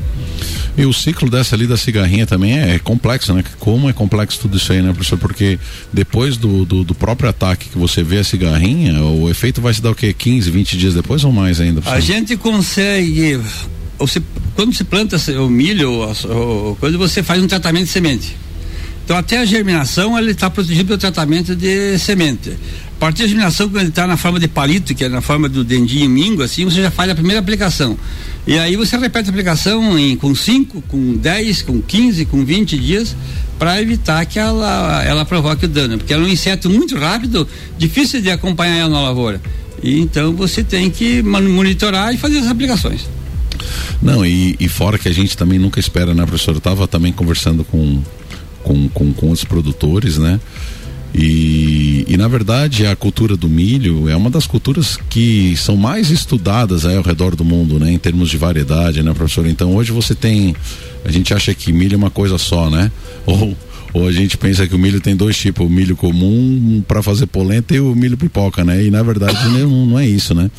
E 0.78 0.86
o 0.86 0.94
ciclo 0.94 1.28
dessa 1.28 1.56
ali 1.56 1.66
da 1.66 1.76
cigarrinha 1.76 2.28
também 2.28 2.60
é 2.60 2.78
complexo, 2.78 3.34
né? 3.34 3.44
Como 3.58 3.90
é 3.90 3.94
complexo 3.94 4.40
tudo 4.40 4.58
isso 4.58 4.72
aí, 4.72 4.80
né, 4.80 4.94
professor? 4.94 5.18
Porque 5.18 5.58
depois 5.92 6.38
do, 6.38 6.64
do, 6.64 6.84
do 6.84 6.94
próprio 6.94 7.28
ataque 7.28 7.70
que 7.70 7.78
você 7.78 8.04
vê 8.04 8.20
a 8.20 8.24
cigarrinha, 8.24 9.04
o 9.04 9.28
efeito 9.28 9.60
vai 9.60 9.74
se 9.74 9.82
dar 9.82 9.90
o 9.90 9.96
quê? 9.96 10.14
15, 10.14 10.52
20 10.52 10.78
dias 10.78 10.94
depois 10.94 11.24
ou 11.24 11.32
mais 11.32 11.60
ainda? 11.60 11.82
Professor? 11.82 11.98
A 11.98 12.00
gente 12.00 12.38
consegue. 12.38 13.42
Você, 14.00 14.22
quando 14.56 14.76
se 14.76 14.84
planta 14.84 15.18
o 15.40 15.50
milho, 15.50 15.92
ou, 15.92 16.76
quando 16.80 16.98
você 16.98 17.24
faz 17.24 17.42
um 17.42 17.48
tratamento 17.48 17.86
de 17.86 17.92
semente 17.92 18.36
então, 19.08 19.16
até 19.16 19.38
a 19.38 19.46
germinação, 19.46 20.20
ele 20.20 20.32
está 20.32 20.50
protegido 20.50 20.88
pelo 20.88 20.98
tratamento 20.98 21.56
de 21.56 21.98
semente. 21.98 22.50
A 22.50 23.00
partir 23.00 23.22
da 23.22 23.28
germinação, 23.30 23.70
quando 23.70 23.80
ele 23.80 23.88
está 23.88 24.06
na 24.06 24.18
forma 24.18 24.38
de 24.38 24.50
palito, 24.50 24.94
que 24.94 25.06
é 25.06 25.08
na 25.08 25.22
forma 25.22 25.48
do 25.48 25.64
dendinho 25.64 26.10
mingo, 26.10 26.44
assim, 26.44 26.66
você 26.66 26.82
já 26.82 26.92
faz 26.92 27.10
a 27.10 27.16
primeira 27.16 27.40
aplicação. 27.40 27.98
E 28.46 28.60
aí 28.60 28.76
você 28.76 28.98
repete 28.98 29.30
a 29.30 29.32
aplicação 29.32 29.98
em, 29.98 30.18
com 30.18 30.36
5, 30.36 30.82
com 30.90 31.16
10, 31.16 31.62
com 31.62 31.82
15, 31.82 32.26
com 32.26 32.44
20 32.44 32.78
dias, 32.78 33.16
para 33.58 33.82
evitar 33.82 34.26
que 34.26 34.40
ela, 34.40 35.02
ela 35.06 35.24
provoque 35.24 35.64
o 35.64 35.70
dano. 35.70 35.98
Porque 35.98 36.12
ela 36.12 36.24
é 36.24 36.26
um 36.26 36.30
inseto 36.30 36.70
muito 36.70 36.98
rápido, 36.98 37.48
difícil 37.78 38.22
de 38.22 38.30
acompanhar 38.30 38.76
ela 38.76 38.90
na 38.90 39.02
lavoura. 39.02 39.42
E 39.82 40.02
então 40.02 40.34
você 40.34 40.66
tem 40.66 40.90
que 40.90 41.22
monitorar 41.22 42.14
e 42.14 42.18
fazer 42.18 42.40
as 42.40 42.48
aplicações. 42.48 43.08
Não, 44.02 44.26
e, 44.26 44.56
e 44.60 44.68
fora 44.68 44.98
que 44.98 45.08
a 45.08 45.14
gente 45.14 45.36
também 45.36 45.60
nunca 45.60 45.80
espera, 45.80 46.14
né, 46.14 46.26
professor? 46.26 46.52
Eu 46.52 46.60
estava 46.60 46.88
também 46.88 47.12
conversando 47.12 47.64
com 47.64 48.02
com, 48.68 48.90
com, 48.90 49.14
com 49.14 49.32
os 49.32 49.46
produtores, 49.46 50.18
né? 50.18 50.40
E, 51.16 52.06
e, 52.08 52.18
na 52.18 52.28
verdade 52.28 52.86
a 52.86 52.96
cultura 52.96 53.38
do 53.38 53.48
milho 53.48 54.10
é 54.10 54.16
uma 54.16 54.30
das 54.30 54.46
culturas 54.46 55.00
que 55.10 55.56
são 55.56 55.78
mais 55.78 56.12
estudadas 56.12 56.86
aí 56.86 56.98
ao 56.98 57.02
redor 57.02 57.34
do 57.36 57.46
mundo, 57.46 57.80
né? 57.80 57.92
Em 57.92 57.98
termos 57.98 58.30
de 58.30 58.38
variedade, 58.38 59.02
né, 59.02 59.14
professor? 59.14 59.48
Então 59.48 59.74
hoje 59.74 59.92
você 59.92 60.14
tem, 60.14 60.54
a 61.06 61.12
gente 61.12 61.34
acha 61.34 61.54
que 61.56 61.72
milho 61.72 61.96
é 61.96 61.98
uma 61.98 62.12
coisa 62.12 62.38
só, 62.38 62.70
né? 62.70 62.92
Ou, 63.26 63.56
ou 63.94 64.06
a 64.06 64.12
gente 64.12 64.38
pensa 64.38 64.68
que 64.68 64.76
o 64.76 64.78
milho 64.78 65.00
tem 65.00 65.16
dois 65.16 65.38
tipos, 65.38 65.66
o 65.66 65.70
milho 65.70 65.96
comum 65.96 66.84
para 66.86 67.02
fazer 67.02 67.26
polenta 67.26 67.74
e 67.74 67.80
o 67.80 67.96
milho 67.96 68.18
pipoca, 68.18 68.64
né? 68.64 68.84
E 68.84 68.92
na 68.92 69.02
verdade 69.02 69.48
não, 69.50 69.86
não 69.88 69.98
é 70.00 70.06
isso, 70.06 70.36
né? 70.36 70.52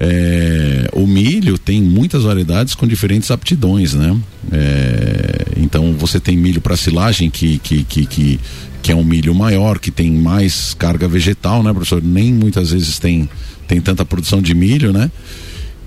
É, 0.00 0.88
o 0.92 1.06
milho 1.06 1.58
tem 1.58 1.82
muitas 1.82 2.22
variedades 2.22 2.74
com 2.74 2.86
diferentes 2.86 3.30
aptidões, 3.32 3.94
né? 3.94 4.16
É, 4.52 5.46
então 5.56 5.92
você 5.94 6.20
tem 6.20 6.36
milho 6.36 6.60
para 6.60 6.76
silagem 6.76 7.28
que, 7.28 7.58
que, 7.58 7.82
que, 7.82 8.06
que, 8.06 8.40
que 8.80 8.92
é 8.92 8.94
um 8.94 9.02
milho 9.02 9.34
maior, 9.34 9.80
que 9.80 9.90
tem 9.90 10.12
mais 10.12 10.72
carga 10.74 11.08
vegetal, 11.08 11.64
né, 11.64 11.72
professor? 11.72 12.00
Nem 12.02 12.32
muitas 12.32 12.70
vezes 12.70 12.98
tem, 13.00 13.28
tem 13.66 13.80
tanta 13.80 14.04
produção 14.04 14.40
de 14.40 14.54
milho, 14.54 14.92
né? 14.92 15.10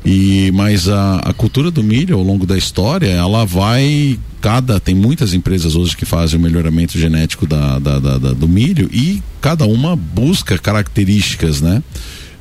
E, 0.03 0.51
mas 0.53 0.89
a, 0.89 1.17
a 1.17 1.33
cultura 1.33 1.71
do 1.71 1.83
milho 1.83 2.17
ao 2.17 2.23
longo 2.23 2.45
da 2.45 2.57
história, 2.57 3.07
ela 3.07 3.45
vai 3.45 4.19
cada 4.41 4.79
tem 4.79 4.95
muitas 4.95 5.35
empresas 5.35 5.75
hoje 5.75 5.95
que 5.95 6.03
fazem 6.03 6.39
o 6.39 6.41
melhoramento 6.41 6.97
genético 6.97 7.45
da, 7.45 7.77
da, 7.77 7.99
da, 7.99 8.17
da 8.17 8.33
do 8.33 8.47
milho 8.47 8.89
e 8.91 9.21
cada 9.39 9.65
uma 9.65 9.95
busca 9.95 10.57
características, 10.57 11.61
né? 11.61 11.83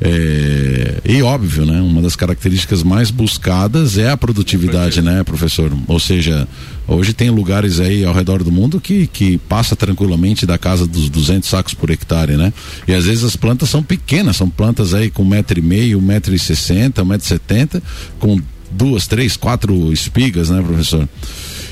É, 0.02 1.00
e 1.04 1.22
óbvio, 1.22 1.66
né? 1.66 1.80
Uma 1.80 2.00
das 2.00 2.16
características 2.16 2.82
mais 2.82 3.10
buscadas 3.10 3.98
é 3.98 4.10
a 4.10 4.16
produtividade, 4.16 5.02
né, 5.02 5.22
professor? 5.22 5.70
Ou 5.86 6.00
seja, 6.00 6.48
hoje 6.88 7.12
tem 7.12 7.28
lugares 7.28 7.78
aí 7.80 8.04
ao 8.04 8.14
redor 8.14 8.42
do 8.42 8.50
mundo 8.50 8.80
que, 8.80 9.06
que 9.06 9.36
passa 9.36 9.76
tranquilamente 9.76 10.46
da 10.46 10.56
casa 10.56 10.86
dos 10.86 11.10
200 11.10 11.46
sacos 11.46 11.74
por 11.74 11.90
hectare, 11.90 12.36
né? 12.36 12.52
E 12.88 12.94
às 12.94 13.04
vezes 13.04 13.24
as 13.24 13.36
plantas 13.36 13.68
são 13.68 13.82
pequenas, 13.82 14.36
são 14.36 14.48
plantas 14.48 14.94
aí 14.94 15.10
com 15.10 15.22
metro 15.22 15.58
e 15.58 15.62
meio, 15.62 15.98
um 15.98 16.02
metro 16.02 16.34
e 16.34 16.38
sessenta, 16.38 17.02
um 17.02 17.06
metro 17.06 17.26
e 17.26 17.28
setenta, 17.28 17.82
com 18.18 18.40
duas, 18.70 19.06
três, 19.06 19.36
quatro 19.36 19.92
espigas, 19.92 20.48
né, 20.48 20.62
professor? 20.62 21.06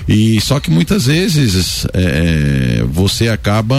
E 0.07 0.39
só 0.41 0.61
que 0.61 0.71
muitas 0.71 1.07
vezes 1.07 1.87
é, 1.95 2.81
é 2.81 2.85
você 2.85 3.29
acaba 3.29 3.77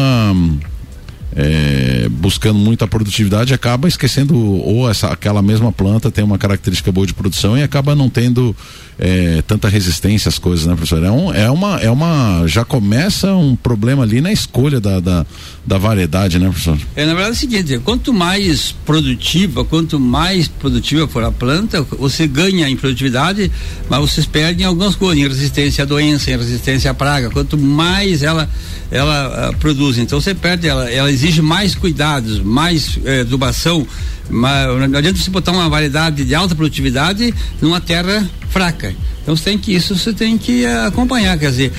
é, 1.40 2.10
buscando 2.10 2.60
muita 2.60 2.86
produtividade 2.86 3.54
acaba 3.54 3.88
esquecendo 3.88 4.36
ou 4.38 4.90
essa, 4.90 5.08
aquela 5.08 5.42
mesma 5.42 5.72
planta 5.72 6.12
tem 6.12 6.22
uma 6.22 6.38
característica 6.38 6.92
boa 6.92 7.08
de 7.08 7.14
produção 7.14 7.58
e 7.58 7.64
acaba 7.64 7.96
não 7.96 8.10
tendo 8.10 8.54
é, 9.00 9.42
tanta 9.48 9.70
resistência 9.70 10.28
às 10.28 10.38
coisas, 10.38 10.66
né, 10.66 10.76
professor? 10.76 11.02
É, 11.02 11.10
um, 11.10 11.34
é, 11.34 11.50
uma, 11.50 11.78
é 11.78 11.90
uma. 11.90 12.44
Já 12.46 12.66
começa 12.66 13.34
um 13.34 13.56
problema 13.56 14.04
ali 14.04 14.20
na 14.20 14.34
escolha 14.34 14.82
da, 14.82 15.00
da, 15.00 15.26
da 15.66 15.78
variedade, 15.78 16.38
né, 16.38 16.50
professor? 16.50 16.78
É, 16.94 17.06
na 17.06 17.14
verdade 17.14 17.30
é 17.30 17.32
o 17.32 17.40
seguinte: 17.40 17.80
quanto 17.80 18.14
mais 18.14 18.74
produtiva, 18.86 19.64
quanto 19.64 19.98
mais 19.98 20.50
produtiva 20.50 21.08
for 21.08 21.24
a 21.24 21.32
planta, 21.32 21.82
você 21.98 22.28
ganha 22.28 22.68
em 22.68 22.76
produtividade, 22.76 23.50
mas 23.90 24.02
vocês 24.02 24.26
perdem 24.26 24.66
algumas 24.66 24.96
coisas, 24.96 25.24
em 25.24 25.26
resistência 25.26 25.86
à 25.86 25.88
doença, 25.88 26.30
em 26.30 26.38
resistência 26.38 26.92
à 26.92 26.94
praga. 26.94 27.30
Quanto 27.30 27.58
mais 27.58 28.22
ela 28.22 28.50
ela 28.92 29.52
uh, 29.52 29.58
produz, 29.58 29.98
então 29.98 30.20
você 30.20 30.34
perde, 30.34 30.68
ela, 30.68 30.90
ela 30.90 31.12
mais 31.38 31.76
cuidados, 31.76 32.40
mais 32.40 32.98
uh, 32.98 33.22
adubação, 33.22 33.86
mas 34.30 34.68
não 34.90 34.98
adianta 34.98 35.20
você 35.20 35.30
botar 35.30 35.52
uma 35.52 35.70
variedade 35.70 36.24
de 36.24 36.34
alta 36.34 36.56
produtividade 36.56 37.34
numa 37.62 37.80
terra 37.80 38.28
fraca. 38.50 38.96
Então 39.22 39.36
você 39.36 39.44
tem 39.44 39.58
que 39.58 39.74
isso 39.74 39.96
você 39.96 40.14
tem 40.14 40.38
que 40.38 40.66
acompanhar, 40.66 41.38
quer 41.38 41.52
dizer, 41.52 41.74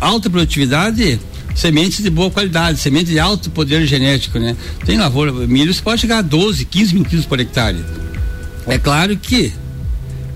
alta 0.00 0.30
produtividade 0.30 1.20
sementes 1.54 2.02
de 2.02 2.10
boa 2.10 2.30
qualidade, 2.30 2.78
sementes 2.78 3.12
de 3.12 3.18
alto 3.18 3.50
poder 3.50 3.86
genético, 3.86 4.38
né? 4.38 4.56
Tem 4.84 4.96
lavoura, 4.96 5.32
milho 5.32 5.72
você 5.72 5.82
pode 5.82 6.00
chegar 6.00 6.18
a 6.18 6.22
12, 6.22 6.64
15 6.64 6.94
mil 6.94 7.04
quilos 7.04 7.26
por 7.26 7.38
hectare. 7.40 7.84
É 8.66 8.78
claro 8.78 9.16
que 9.16 9.52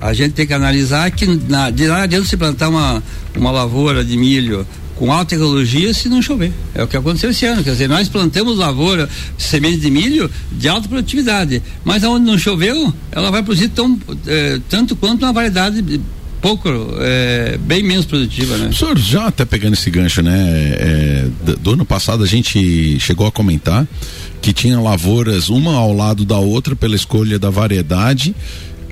a 0.01 0.13
gente 0.13 0.33
tem 0.33 0.47
que 0.47 0.53
analisar 0.53 1.11
que 1.11 1.27
na, 1.49 1.71
de 1.71 1.87
nada 1.87 2.03
adianta 2.03 2.27
se 2.27 2.37
plantar 2.37 2.69
uma, 2.69 3.03
uma 3.37 3.51
lavoura 3.51 4.05
de 4.05 4.17
milho 4.17 4.67
com 4.97 5.13
alta 5.13 5.31
tecnologia 5.31 5.93
se 5.93 6.09
não 6.09 6.23
chover. 6.23 6.53
É 6.75 6.83
o 6.83 6.87
que 6.87 6.97
aconteceu 6.97 7.31
esse 7.31 7.45
ano. 7.47 7.63
Quer 7.63 7.73
dizer, 7.73 7.89
nós 7.89 8.09
plantamos 8.09 8.59
lavoura, 8.59 9.09
semente 9.37 9.79
de 9.79 9.91
milho 9.91 10.31
de 10.53 10.69
alta 10.69 10.89
produtividade, 10.89 11.63
mas 11.85 12.05
onde 12.05 12.25
não 12.25 12.39
choveu, 12.39 12.93
ela 13.11 13.31
vai 13.31 13.43
produzir 13.43 13.69
tão, 13.69 13.99
é, 14.27 14.61
tanto 14.69 14.95
quanto 14.97 15.25
uma 15.25 15.33
variedade 15.33 16.01
pouco, 16.45 16.69
é, 17.01 17.59
bem 17.63 17.83
menos 17.83 18.05
produtiva, 18.05 18.59
né? 18.59 18.71
Senhor, 18.71 18.99
já 18.99 19.29
até 19.29 19.47
pegando 19.47 19.73
esse 19.73 19.91
gancho, 19.91 20.21
né? 20.21 20.35
É, 20.75 21.27
do 21.59 21.73
ano 21.73 21.87
passado 21.87 22.23
a 22.23 22.27
gente 22.27 23.01
chegou 23.01 23.27
a 23.27 23.33
comentar 23.33 23.87
que 24.43 24.53
tinha 24.53 24.79
lavouras 24.79 25.49
uma 25.49 25.75
ao 25.75 25.95
lado 25.95 26.23
da 26.23 26.37
outra 26.37 26.77
pela 26.77 26.95
escolha 26.95 27.39
da 27.39 27.49
variedade 27.49 28.35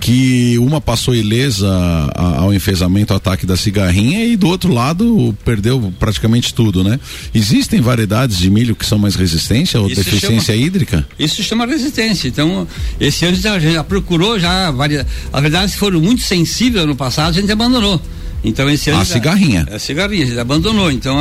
que 0.03 0.59
uma 0.59 0.81
passou 0.81 1.15
ilesa 1.15 1.71
ao 2.17 2.53
enfesamento, 2.53 3.13
ao 3.13 3.19
ataque 3.19 3.47
da 3.47 3.57
cigarrinha 3.57 4.25
e 4.25 4.37
do 4.37 4.49
outro 4.49 4.75
lado 4.75 5.33
perdeu 5.45 5.95
praticamente 5.97 6.53
tudo, 6.53 6.83
né? 6.83 6.99
Existem 7.33 7.81
variedades 7.81 8.37
de 8.37 8.51
milho 8.51 8.75
que 8.75 8.85
são 8.85 8.99
mais 8.99 9.15
resistência 9.15 9.81
ou 9.81 9.87
isso 9.87 10.03
deficiência 10.03 10.55
chama, 10.55 10.67
hídrica? 10.67 11.07
Isso 11.17 11.37
se 11.37 11.45
chama 11.45 11.67
resistência. 11.67 12.27
Então, 12.27 12.67
esse 12.99 13.25
ano 13.25 13.37
já, 13.37 13.57
já 13.61 13.85
procurou 13.85 14.41
já 14.41 14.73
várias. 14.73 15.07
A 15.33 15.41
verdade, 15.41 15.71
se 15.71 15.79
foram 15.79 16.01
muito 16.01 16.23
sensíveis 16.23 16.85
no 16.85 16.97
passado, 16.97 17.39
a 17.39 17.41
gente 17.41 17.53
abandonou. 17.53 18.03
Então 18.45 18.69
esse 18.69 18.91
ano. 18.91 19.01
A 19.01 19.05
já, 19.05 19.15
cigarrinha. 19.15 19.67
A 19.71 19.79
cigarrinha, 19.79 20.25
a 20.25 20.27
gente 20.27 20.39
abandonou. 20.39 20.91
Então 20.91 21.17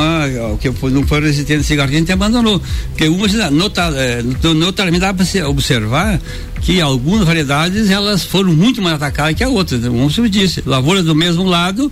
o 0.52 0.58
que 0.58 0.72
foi, 0.72 0.90
não 0.90 1.06
foi 1.06 1.20
resistente 1.20 1.60
a 1.60 1.64
cigarrinha, 1.64 1.98
a 1.98 2.00
gente 2.00 2.12
abandonou. 2.12 2.60
Porque 2.88 3.08
uma, 3.08 3.50
nota, 3.50 3.82
é, 3.94 4.22
notariamente 4.54 5.00
dá 5.00 5.14
para 5.14 5.48
observar 5.48 6.20
que 6.60 6.80
algumas 6.80 7.24
variedades 7.26 7.90
elas 7.90 8.24
foram 8.24 8.52
muito 8.52 8.80
mais 8.80 8.96
atacadas 8.96 9.34
que 9.34 9.44
a 9.44 9.48
outras. 9.48 9.82
Como 9.82 10.10
você 10.10 10.28
disse, 10.28 10.62
lavoura 10.66 11.02
do 11.02 11.14
mesmo 11.14 11.44
lado 11.44 11.90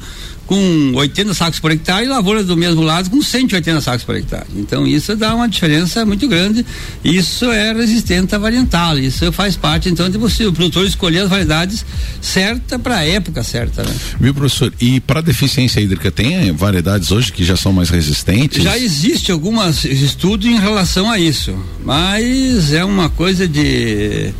com 0.50 0.94
80 0.96 1.32
sacos 1.32 1.60
por 1.60 1.70
hectare 1.70 2.06
e 2.06 2.08
lavoura 2.08 2.42
do 2.42 2.56
mesmo 2.56 2.82
lado 2.82 3.08
com 3.08 3.22
180 3.22 3.80
sacos 3.80 4.02
por 4.02 4.16
hectare. 4.16 4.48
Então 4.56 4.84
isso 4.84 5.14
dá 5.14 5.32
uma 5.32 5.48
diferença 5.48 6.04
muito 6.04 6.26
grande. 6.26 6.66
Isso 7.04 7.44
é 7.52 7.72
resistente 7.72 8.34
à 8.34 8.38
variantal. 8.38 8.98
Isso 8.98 9.30
faz 9.30 9.54
parte 9.54 9.88
então 9.88 10.10
de 10.10 10.18
você, 10.18 10.44
o 10.46 10.52
produtor 10.52 10.84
escolher 10.84 11.20
as 11.20 11.28
variedades 11.28 11.86
certas 12.20 12.80
para 12.80 12.96
a 12.96 13.06
época 13.06 13.44
certa. 13.44 13.84
Né? 13.84 13.94
Viu, 14.18 14.34
professor? 14.34 14.74
E 14.80 14.98
para 14.98 15.20
deficiência 15.20 15.78
hídrica 15.80 16.10
tem 16.10 16.50
variedades 16.50 17.12
hoje 17.12 17.30
que 17.30 17.44
já 17.44 17.56
são 17.56 17.72
mais 17.72 17.88
resistentes? 17.88 18.60
Já 18.60 18.76
existe 18.76 19.30
alguns 19.30 19.84
estudos 19.84 20.46
em 20.46 20.58
relação 20.58 21.08
a 21.08 21.16
isso, 21.16 21.56
mas 21.84 22.72
é 22.72 22.84
uma 22.84 23.08
coisa 23.08 23.46
de 23.46 24.34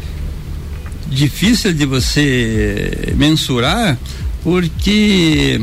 difícil 1.09 1.73
de 1.73 1.87
você 1.87 3.15
mensurar 3.17 3.97
porque 4.43 5.61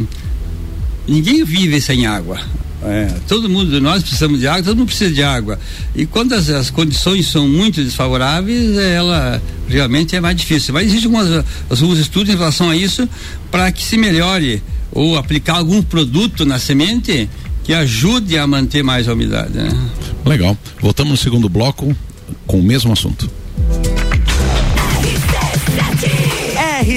ninguém 1.07 1.43
vive 1.43 1.79
sem 1.81 2.05
água. 2.05 2.39
É, 2.83 3.11
todo 3.27 3.49
mundo, 3.49 3.81
nós 3.81 4.03
precisamos 4.03 4.39
de 4.39 4.47
água, 4.47 4.63
todo 4.63 4.77
mundo 4.77 4.87
precisa 4.87 5.11
de 5.11 5.23
água. 5.23 5.59
E 5.95 6.05
quando 6.05 6.33
as, 6.33 6.49
as 6.49 6.69
condições 6.69 7.27
são 7.27 7.47
muito 7.47 7.83
desfavoráveis, 7.83 8.77
ela 8.77 9.41
realmente 9.67 10.15
é 10.15 10.21
mais 10.21 10.35
difícil. 10.35 10.73
Mas 10.73 10.87
existem 10.87 11.11
algumas, 11.13 11.45
alguns 11.69 11.97
estudos 11.97 12.33
em 12.33 12.37
relação 12.37 12.69
a 12.69 12.75
isso 12.75 13.07
para 13.49 13.71
que 13.71 13.83
se 13.83 13.97
melhore 13.97 14.61
ou 14.91 15.17
aplicar 15.17 15.57
algum 15.57 15.81
produto 15.81 16.45
na 16.45 16.59
semente 16.59 17.29
que 17.63 17.73
ajude 17.73 18.37
a 18.37 18.47
manter 18.47 18.83
mais 18.83 19.07
a 19.09 19.13
umidade. 19.13 19.53
Né? 19.53 19.69
Legal. 20.25 20.57
Voltamos 20.79 21.11
no 21.11 21.17
segundo 21.17 21.49
bloco 21.49 21.95
com 22.45 22.59
o 22.59 22.63
mesmo 22.63 22.93
assunto. 22.93 23.29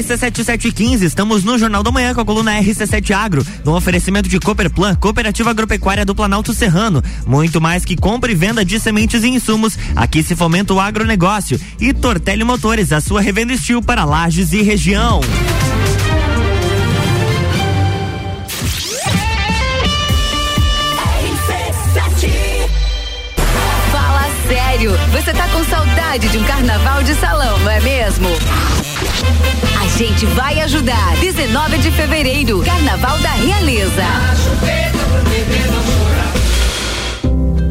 RC7715, 0.00 1.02
estamos 1.02 1.44
no 1.44 1.58
Jornal 1.58 1.82
da 1.82 1.90
Manhã 1.90 2.14
com 2.14 2.20
a 2.22 2.24
coluna 2.24 2.58
RC7 2.58 3.10
Agro, 3.10 3.46
no 3.64 3.76
oferecimento 3.76 4.28
de 4.28 4.40
Cooperplan, 4.40 4.94
Cooperativa 4.94 5.50
Agropecuária 5.50 6.04
do 6.04 6.14
Planalto 6.14 6.54
Serrano. 6.54 7.02
Muito 7.26 7.60
mais 7.60 7.84
que 7.84 7.96
compra 7.96 8.32
e 8.32 8.34
venda 8.34 8.64
de 8.64 8.80
sementes 8.80 9.22
e 9.22 9.28
insumos, 9.28 9.78
aqui 9.94 10.22
se 10.22 10.34
fomenta 10.34 10.72
o 10.72 10.80
agronegócio. 10.80 11.60
E 11.78 11.92
Tortelli 11.92 12.44
Motores, 12.44 12.92
a 12.92 13.00
sua 13.00 13.20
revenda 13.20 13.52
estilo 13.52 13.82
para 13.82 14.04
lajes 14.04 14.52
e 14.52 14.62
região. 14.62 15.20
Fala 23.92 24.26
sério, 24.48 24.92
você 25.12 25.32
tá 25.32 25.46
com 25.48 25.64
saudade 25.64 26.28
de 26.28 26.38
um 26.38 26.44
carnaval 26.44 27.02
de 27.02 27.14
salão, 27.16 27.58
não 27.58 27.70
é 27.70 27.80
mesmo? 27.80 28.28
Gente 30.20 30.34
vai 30.34 30.60
ajudar. 30.60 31.16
19 31.16 31.78
de 31.78 31.90
fevereiro, 31.90 32.62
Carnaval 32.62 33.18
da 33.20 33.30
Realeza. 33.30 34.04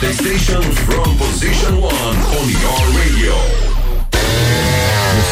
The 0.00 0.12
station 0.12 0.62
from 0.62 1.16
position 1.18 1.80
one 1.80 1.92
on 1.92 2.48
your 2.48 2.98
radio. 3.00 3.67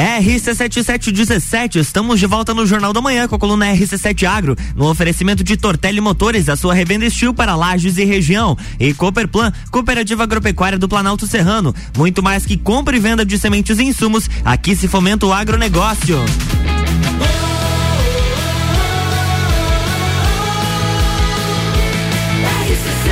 RC7717, 0.00 1.76
estamos 1.76 2.18
de 2.18 2.24
volta 2.24 2.54
no 2.54 2.64
Jornal 2.64 2.90
da 2.90 3.02
Manhã 3.02 3.28
com 3.28 3.34
a 3.34 3.38
coluna 3.38 3.66
RC7 3.66 4.26
Agro, 4.26 4.56
no 4.74 4.88
oferecimento 4.88 5.44
de 5.44 5.58
Tortelli 5.58 6.00
Motores, 6.00 6.48
a 6.48 6.56
sua 6.56 6.72
revenda 6.72 7.04
estilo 7.04 7.34
para 7.34 7.54
lajes 7.54 7.98
e 7.98 8.04
região. 8.04 8.56
E 8.78 8.94
Cooperplan, 8.94 9.52
Cooperativa 9.70 10.22
Agropecuária 10.22 10.78
do 10.78 10.88
Planalto 10.88 11.26
Serrano. 11.26 11.74
Muito 11.98 12.22
mais 12.22 12.46
que 12.46 12.56
compra 12.56 12.96
e 12.96 12.98
venda 12.98 13.26
de 13.26 13.38
sementes 13.38 13.78
e 13.78 13.84
insumos, 13.84 14.30
aqui 14.42 14.74
se 14.74 14.88
fomenta 14.88 15.26
o 15.26 15.34
agronegócio. 15.34 16.18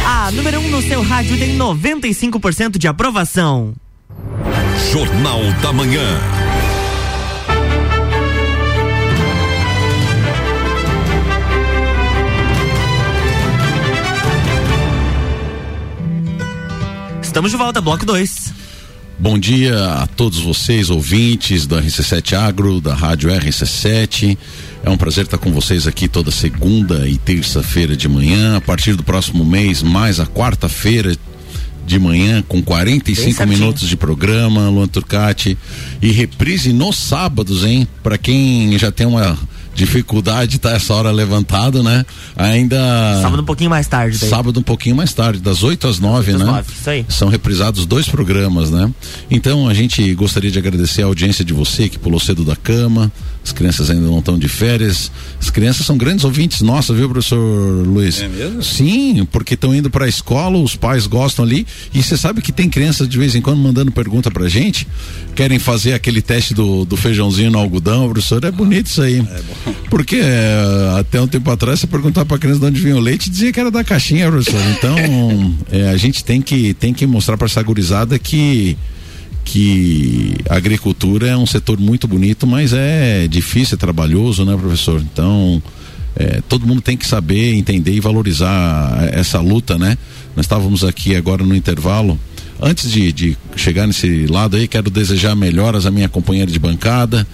A 0.07 0.31
número 0.33 0.59
1 0.59 0.64
um 0.64 0.70
no 0.70 0.81
seu 0.81 1.03
rádio 1.03 1.38
tem 1.38 1.59
95% 1.59 2.79
de 2.79 2.88
aprovação. 2.88 3.74
Jornal 4.90 5.42
da 5.61 5.70
Manhã. 5.70 6.18
Estamos 17.38 17.53
de 17.53 17.57
volta, 17.57 17.81
bloco 17.81 18.05
2. 18.05 18.53
Bom 19.16 19.38
dia 19.38 19.90
a 19.90 20.09
todos 20.09 20.40
vocês, 20.40 20.90
ouvintes 20.90 21.68
da 21.68 21.81
RC7 21.81 22.33
Agro, 22.33 22.81
da 22.81 22.92
Rádio 22.92 23.31
RC7. 23.31 24.37
É 24.83 24.90
um 24.90 24.96
prazer 24.96 25.22
estar 25.22 25.38
com 25.38 25.53
vocês 25.53 25.87
aqui 25.87 26.09
toda 26.09 26.33
segunda 26.33 27.09
e 27.09 27.16
terça-feira 27.16 27.96
de 27.96 28.09
manhã. 28.09 28.57
A 28.57 28.61
partir 28.61 28.96
do 28.96 29.05
próximo 29.05 29.44
mês, 29.44 29.85
mais 29.85 30.18
a 30.18 30.27
quarta-feira 30.27 31.16
de 31.87 31.98
manhã, 32.01 32.42
com 32.42 32.61
45 32.61 33.46
minutos 33.46 33.88
de 33.88 33.96
programa, 33.96 34.68
Luan 34.68 34.88
Turcati. 34.88 35.57
E 36.03 36.11
reprise 36.11 36.72
nos 36.72 36.96
sábados, 36.96 37.64
hein? 37.64 37.87
Para 38.03 38.18
quem 38.18 38.77
já 38.77 38.90
tem 38.90 39.07
uma 39.07 39.38
dificuldade 39.79 40.53
de 40.53 40.59
tá 40.59 40.73
essa 40.73 40.93
hora 40.93 41.11
levantado, 41.11 41.83
né? 41.83 42.05
Ainda. 42.37 42.77
Sábado 43.23 43.43
um 43.43 43.45
pouquinho 43.45 43.71
mais 43.71 43.87
tarde. 43.87 44.19
Daí. 44.19 44.29
Sábado 44.29 44.61
um 44.61 44.62
pouquinho 44.62 44.97
mais 44.97 45.12
tarde, 45.12 45.41
das 45.41 45.62
8 45.62 45.87
às 45.87 45.99
9, 45.99 46.33
né? 46.33 46.45
9, 46.45 46.73
isso 46.73 46.91
aí. 46.91 47.07
São 47.09 47.29
reprisados 47.29 47.87
dois 47.87 48.09
programas, 48.09 48.71
né? 48.71 48.91
Então 49.31 49.69
a 49.69 49.75
gente 49.75 50.14
gostaria 50.14 50.51
de 50.51 50.59
agradecer 50.59 51.03
a 51.03 51.07
audiência 51.07 51.45
de 51.45 51.53
você 51.53 51.88
que 51.88 51.99
pulou 51.99 52.19
cedo 52.19 52.45
da 52.45 52.57
cama. 52.57 53.11
As 53.49 53.53
crianças 53.53 53.89
ainda 53.89 54.07
não 54.07 54.19
estão 54.19 54.39
de 54.39 54.47
férias. 54.47 55.11
As 55.41 55.49
crianças 55.49 55.87
são 55.87 55.97
grandes 55.97 56.23
ouvintes 56.23 56.61
nossa, 56.61 56.93
viu, 56.93 57.09
professor 57.09 57.39
Luiz? 57.87 58.21
É 58.21 58.29
mesmo? 58.29 58.63
Sim, 58.63 59.27
porque 59.33 59.55
estão 59.55 59.75
indo 59.75 59.89
para 59.89 60.05
a 60.05 60.09
escola, 60.09 60.59
os 60.59 60.77
pais 60.77 61.07
gostam 61.07 61.47
ali. 61.47 61.67
E 61.95 62.03
você 62.03 62.15
sabe 62.15 62.43
que 62.43 62.53
tem 62.53 62.69
crianças 62.69 63.09
de 63.09 63.17
vez 63.17 63.35
em 63.35 63.41
quando 63.41 63.59
mandando 63.59 63.91
pergunta 63.91 64.31
pra 64.31 64.49
gente, 64.49 64.87
querem 65.35 65.59
fazer 65.59 65.95
aquele 65.95 66.21
teste 66.21 66.53
do, 66.53 66.85
do 66.85 66.95
feijãozinho 66.95 67.51
no 67.51 67.59
algodão, 67.59 68.07
professor. 68.11 68.45
É 68.45 68.51
bonito 68.51 68.87
isso 68.87 69.01
aí. 69.01 69.21
É 69.21 69.73
Porque 69.89 70.17
é, 70.17 70.99
até 70.99 71.19
um 71.19 71.27
tempo 71.27 71.51
atrás 71.51 71.81
você 71.81 71.87
perguntava 71.87 72.27
pra 72.27 72.37
criança 72.37 72.61
de 72.61 72.67
onde 72.67 72.81
vinha 72.83 72.97
o 72.97 73.01
leite 73.01 73.31
dizia 73.31 73.51
que 73.51 73.59
era 73.59 73.71
da 73.71 73.83
caixinha, 73.83 74.31
professor. 74.31 74.61
Então, 74.77 74.95
é, 75.73 75.89
a 75.89 75.97
gente 75.97 76.23
tem 76.23 76.43
que, 76.43 76.75
tem 76.75 76.93
que 76.93 77.07
mostrar 77.07 77.39
pra 77.39 77.47
essa 77.47 77.63
gurizada 77.63 78.19
que 78.19 78.77
que 79.49 80.35
a 80.47 80.57
agricultura 80.57 81.29
é 81.29 81.37
um 81.37 81.47
setor 81.47 81.81
muito 81.81 82.07
bonito, 82.07 82.47
mas 82.47 82.75
é 82.75 83.27
difícil, 83.27 83.77
é 83.77 83.79
trabalhoso, 83.79 84.45
né, 84.45 84.55
professor? 84.55 85.01
Então, 85.01 85.63
é, 86.15 86.43
todo 86.47 86.67
mundo 86.67 86.83
tem 86.83 86.99
que 86.99 87.07
saber, 87.07 87.55
entender 87.55 87.93
e 87.93 88.01
valorizar 88.01 89.09
essa 89.11 89.41
luta, 89.41 89.79
né? 89.79 89.97
Nós 90.37 90.45
estávamos 90.45 90.85
aqui 90.85 91.17
agora 91.17 91.43
no 91.45 91.55
intervalo. 91.55 92.21
Antes 92.61 92.93
de, 92.93 93.11
de 93.11 93.39
chegar 93.57 93.87
nesse 93.87 94.27
lado 94.27 94.59
aí, 94.59 94.69
quero 94.69 94.91
desejar 94.91 95.35
melhoras 95.35 95.87
à 95.87 95.91
minha 95.91 96.11
companheira 96.11 96.51
de 96.51 96.59
bancada. 96.59 97.27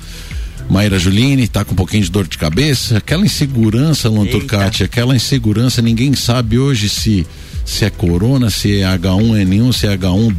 Maíra 0.71 0.99
Juline 0.99 1.49
tá 1.49 1.65
com 1.65 1.73
um 1.73 1.77
pouquinho 1.77 2.05
de 2.05 2.11
dor 2.11 2.29
de 2.29 2.39
cabeça, 2.39 2.99
aquela 2.99 3.25
insegurança, 3.25 4.09
Luan. 4.09 4.27
Turcati, 4.27 4.85
aquela 4.85 5.17
insegurança, 5.17 5.83
ninguém 5.83 6.15
sabe 6.15 6.59
hoje 6.59 6.89
se 6.89 7.27
se 7.65 7.85
é 7.85 7.91
corona, 7.91 8.51
se 8.51 8.81
é 8.81 8.85
H1N1, 8.85 9.73
se 9.73 9.87
é 9.87 9.97
H1, 9.97 10.33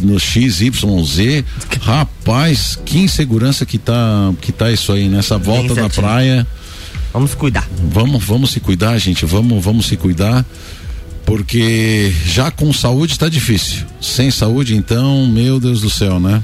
no 0.00 0.18
XYZ. 0.18 1.44
Rapaz, 1.80 2.78
que 2.84 2.98
insegurança 2.98 3.64
que 3.66 3.78
tá, 3.78 4.32
que 4.40 4.52
tá 4.52 4.70
isso 4.70 4.92
aí, 4.92 5.08
nessa 5.08 5.38
volta 5.38 5.74
da 5.74 5.88
praia. 5.88 6.46
Vamos 7.12 7.34
cuidar. 7.34 7.68
Vamos, 7.90 8.22
vamos 8.24 8.50
se 8.50 8.60
cuidar, 8.60 8.96
gente. 8.98 9.24
Vamos, 9.24 9.62
vamos 9.64 9.86
se 9.86 9.96
cuidar. 9.96 10.44
Porque 11.24 12.12
já 12.26 12.50
com 12.50 12.72
saúde 12.72 13.12
está 13.12 13.28
difícil. 13.28 13.84
Sem 14.00 14.30
saúde, 14.30 14.76
então, 14.76 15.26
meu 15.26 15.60
Deus 15.60 15.80
do 15.80 15.90
céu, 15.90 16.18
né? 16.18 16.42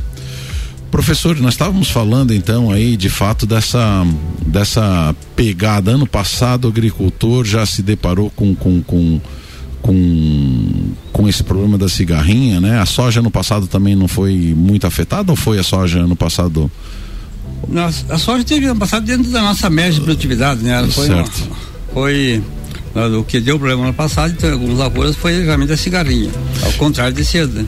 Professor, 0.90 1.37
nós 1.40 1.54
estávamos 1.54 1.90
falando 1.90 2.32
então 2.32 2.70
aí 2.70 2.96
de 2.96 3.11
fato 3.11 3.44
dessa 3.46 4.06
dessa 4.46 5.14
pegada. 5.35 5.90
Ano 5.90 6.06
passado 6.06 6.64
o 6.64 6.68
agricultor 6.68 7.44
já 7.44 7.66
se 7.66 7.82
deparou 7.82 8.30
com, 8.30 8.54
com, 8.54 8.80
com, 8.82 9.20
com, 9.87 10.90
com 11.12 11.29
esse 11.29 11.44
problema 11.44 11.79
da 11.79 11.88
cigarrinha, 11.88 12.61
né? 12.61 12.81
A 12.81 12.87
soja 12.87 13.22
no 13.22 13.31
passado 13.31 13.68
também 13.68 13.94
não 13.94 14.09
foi 14.09 14.53
muito 14.57 14.85
afetada 14.85 15.31
ou 15.31 15.37
foi 15.37 15.61
a 15.61 15.62
soja 15.62 16.05
no 16.07 16.16
passado? 16.16 16.70
Nossa, 17.68 18.05
a 18.12 18.18
soja 18.18 18.42
teve 18.42 18.66
ano 18.66 18.81
passado 18.81 19.07
dentro 19.07 19.31
da 19.31 19.40
nossa 19.40 19.70
média 19.70 19.92
de 19.92 20.01
produtividade, 20.01 20.62
né? 20.62 20.85
Foi, 20.90 21.07
certo. 21.07 21.42
Uma, 21.46 21.57
foi 21.94 22.42
o 23.16 23.22
que 23.22 23.40
deu 23.40 23.59
problema 23.59 23.87
no 23.87 23.94
passado, 23.94 24.35
então, 24.37 24.51
algumas 24.51 24.79
lavouras 24.79 25.14
foi 25.14 25.44
realmente 25.44 25.72
a 25.72 25.77
cigarrinha, 25.77 26.31
ao 26.62 26.72
contrário 26.72 27.14
de 27.14 27.25
cedo, 27.25 27.62
né? 27.62 27.66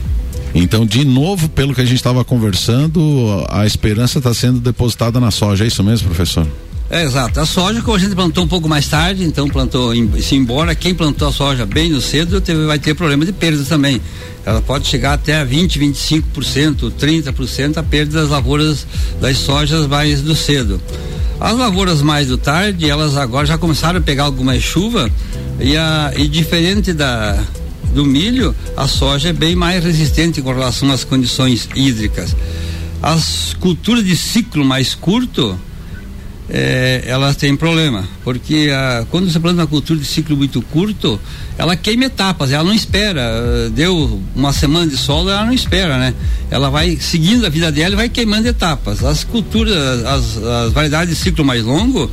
Então, 0.53 0.85
de 0.85 1.05
novo, 1.05 1.47
pelo 1.47 1.73
que 1.73 1.81
a 1.81 1.85
gente 1.85 1.97
estava 1.97 2.25
conversando, 2.25 3.45
a 3.49 3.65
esperança 3.65 4.17
está 4.17 4.33
sendo 4.33 4.59
depositada 4.59 5.19
na 5.19 5.31
soja, 5.31 5.63
é 5.63 5.67
isso 5.67 5.83
mesmo, 5.83 6.07
professor? 6.07 6.47
É, 6.89 7.03
exato. 7.03 7.39
A 7.39 7.45
soja, 7.45 7.81
como 7.81 7.95
a 7.95 7.99
gente 7.99 8.15
plantou 8.15 8.43
um 8.43 8.47
pouco 8.47 8.67
mais 8.67 8.87
tarde, 8.87 9.23
então 9.23 9.47
plantou, 9.47 9.93
se 10.19 10.35
embora 10.35 10.73
quem 10.73 10.95
plantou 10.95 11.27
a 11.27 11.31
soja 11.31 11.65
bem 11.65 11.89
no 11.89 12.01
cedo 12.01 12.41
teve, 12.41 12.65
vai 12.65 12.79
ter 12.79 12.95
problema 12.95 13.23
de 13.23 13.31
perda 13.31 13.63
também. 13.63 14.01
Ela 14.43 14.61
pode 14.61 14.87
chegar 14.87 15.13
até 15.13 15.35
a 15.35 15.43
20, 15.43 15.79
25%, 15.79 16.91
30% 16.99 17.77
a 17.77 17.83
perda 17.83 18.21
das 18.21 18.29
lavouras 18.31 18.87
das 19.21 19.37
sojas 19.37 19.85
mais 19.85 20.21
do 20.21 20.35
cedo. 20.35 20.81
As 21.39 21.55
lavouras 21.55 22.01
mais 22.01 22.27
do 22.27 22.37
tarde, 22.37 22.89
elas 22.89 23.15
agora 23.15 23.45
já 23.45 23.57
começaram 23.57 23.99
a 23.99 24.01
pegar 24.01 24.23
alguma 24.23 24.59
chuva 24.59 25.09
e, 25.59 25.77
a, 25.77 26.11
e 26.17 26.27
diferente 26.27 26.91
da, 26.91 27.41
do 27.93 28.03
milho, 28.03 28.55
a 28.75 28.87
soja 28.87 29.29
é 29.29 29.33
bem 29.33 29.55
mais 29.55 29.83
resistente 29.83 30.41
com 30.41 30.51
relação 30.51 30.91
às 30.91 31.03
condições 31.03 31.69
hídricas. 31.75 32.35
As 33.01 33.55
culturas 33.59 34.03
de 34.03 34.17
ciclo 34.17 34.65
mais 34.65 34.95
curto, 34.95 35.57
é, 36.49 37.03
elas 37.05 37.35
têm 37.35 37.55
problema, 37.55 38.07
porque 38.23 38.69
a, 38.73 39.05
quando 39.09 39.29
você 39.29 39.39
planta 39.39 39.61
uma 39.61 39.67
cultura 39.67 39.99
de 39.99 40.05
ciclo 40.05 40.35
muito 40.35 40.61
curto, 40.61 41.19
ela 41.57 41.75
queima 41.75 42.05
etapas, 42.05 42.51
ela 42.51 42.63
não 42.63 42.73
espera, 42.73 43.69
deu 43.71 44.21
uma 44.35 44.51
semana 44.51 44.87
de 44.87 44.97
solo, 44.97 45.29
ela 45.29 45.45
não 45.45 45.53
espera, 45.53 45.97
né? 45.97 46.13
Ela 46.49 46.69
vai 46.69 46.97
seguindo 46.99 47.45
a 47.45 47.49
vida 47.49 47.71
dela 47.71 47.93
e 47.93 47.97
vai 47.97 48.09
queimando 48.09 48.47
etapas. 48.47 49.03
As 49.03 49.23
culturas, 49.23 49.75
as, 50.05 50.37
as 50.37 50.73
variedades 50.73 51.15
de 51.15 51.21
ciclo 51.23 51.45
mais 51.45 51.63
longo, 51.63 52.09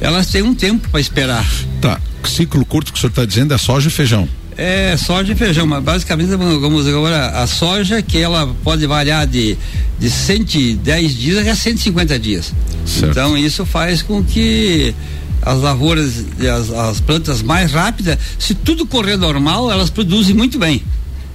elas 0.00 0.28
têm 0.28 0.42
um 0.42 0.54
tempo 0.54 0.88
para 0.88 1.00
esperar. 1.00 1.46
Tá, 1.80 2.00
ciclo 2.24 2.64
curto 2.64 2.92
que 2.92 2.98
o 2.98 3.00
senhor 3.00 3.10
está 3.10 3.24
dizendo 3.24 3.52
é 3.54 3.58
soja 3.58 3.88
e 3.88 3.90
feijão. 3.90 4.28
É 4.62 4.94
soja 4.94 5.32
e 5.32 5.34
feijão, 5.34 5.66
mas 5.66 5.82
basicamente 5.82 6.28
vamos 6.36 6.86
agora 6.86 7.28
a 7.28 7.46
soja 7.46 8.02
que 8.02 8.18
ela 8.18 8.54
pode 8.62 8.86
variar 8.86 9.26
de 9.26 9.56
de 9.98 10.10
110 10.10 11.14
dias 11.14 11.48
a 11.48 11.54
150 11.54 12.18
dias. 12.18 12.52
Certo. 12.84 13.10
Então 13.10 13.38
isso 13.38 13.64
faz 13.64 14.02
com 14.02 14.22
que 14.22 14.94
as 15.40 15.58
lavouras, 15.62 16.24
as, 16.40 16.70
as 16.70 17.00
plantas 17.00 17.40
mais 17.40 17.72
rápidas, 17.72 18.18
se 18.38 18.54
tudo 18.54 18.84
correr 18.84 19.16
normal, 19.16 19.72
elas 19.72 19.88
produzem 19.88 20.34
muito 20.34 20.58
bem 20.58 20.82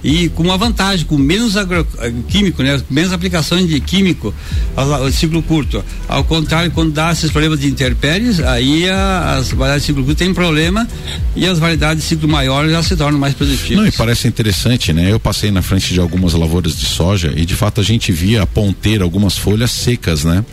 e 0.06 0.28
com 0.28 0.44
uma 0.44 0.56
vantagem, 0.56 1.04
com 1.04 1.18
menos 1.18 1.56
agroquímico, 1.56 2.62
né? 2.62 2.80
Menos 2.88 3.12
aplicações 3.12 3.66
de 3.66 3.80
químico, 3.80 4.32
o 4.76 5.10
ciclo 5.10 5.42
curto. 5.42 5.84
Ao 6.06 6.22
contrário, 6.22 6.70
quando 6.70 6.92
dá 6.92 7.10
esses 7.10 7.28
problemas 7.28 7.58
de 7.58 7.66
intempéries, 7.66 8.38
aí 8.38 8.88
a, 8.88 9.34
as 9.36 9.48
variedades 9.48 9.82
de 9.82 9.86
ciclo 9.88 10.04
curto 10.04 10.16
têm 10.16 10.32
problema 10.32 10.86
e 11.34 11.44
as 11.44 11.58
variedades 11.58 12.04
de 12.04 12.08
ciclo 12.08 12.28
maior 12.28 12.68
já 12.68 12.84
se 12.84 12.94
tornam 12.94 13.18
mais 13.18 13.34
produtivas. 13.34 13.76
Não, 13.76 13.84
e 13.84 13.90
parece 13.90 14.28
interessante, 14.28 14.92
né? 14.92 15.10
Eu 15.10 15.18
passei 15.18 15.50
na 15.50 15.60
frente 15.60 15.92
de 15.92 15.98
algumas 15.98 16.34
lavouras 16.34 16.78
de 16.78 16.86
soja 16.86 17.32
e 17.36 17.44
de 17.44 17.56
fato 17.56 17.80
a 17.80 17.84
gente 17.84 18.12
via 18.12 18.42
a 18.42 18.46
ponteira, 18.46 19.02
algumas 19.02 19.36
folhas 19.36 19.72
secas, 19.72 20.22
né? 20.22 20.44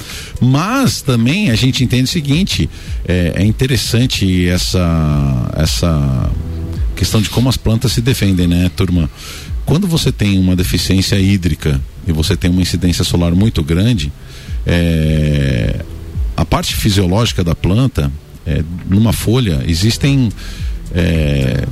Mas 0.41 1.03
também 1.03 1.51
a 1.51 1.55
gente 1.55 1.83
entende 1.83 2.05
o 2.05 2.11
seguinte, 2.11 2.67
é, 3.07 3.33
é 3.35 3.45
interessante 3.45 4.49
essa 4.49 5.51
essa 5.55 6.31
questão 7.03 7.21
de 7.21 7.29
como 7.29 7.49
as 7.49 7.57
plantas 7.57 7.91
se 7.91 7.99
defendem, 7.99 8.47
né, 8.47 8.71
turma? 8.77 9.09
Quando 9.65 9.85
você 9.85 10.09
tem 10.09 10.39
uma 10.39 10.55
deficiência 10.55 11.19
hídrica 11.19 11.81
e 12.07 12.13
você 12.13 12.37
tem 12.37 12.49
uma 12.49 12.61
incidência 12.61 13.03
solar 13.03 13.35
muito 13.35 13.61
grande, 13.61 14.09
é, 14.65 15.83
a 16.37 16.45
parte 16.45 16.73
fisiológica 16.73 17.43
da 17.43 17.53
planta, 17.53 18.09
é, 18.47 18.63
numa 18.89 19.11
folha, 19.11 19.61
existem 19.67 20.29
é, 20.95 21.67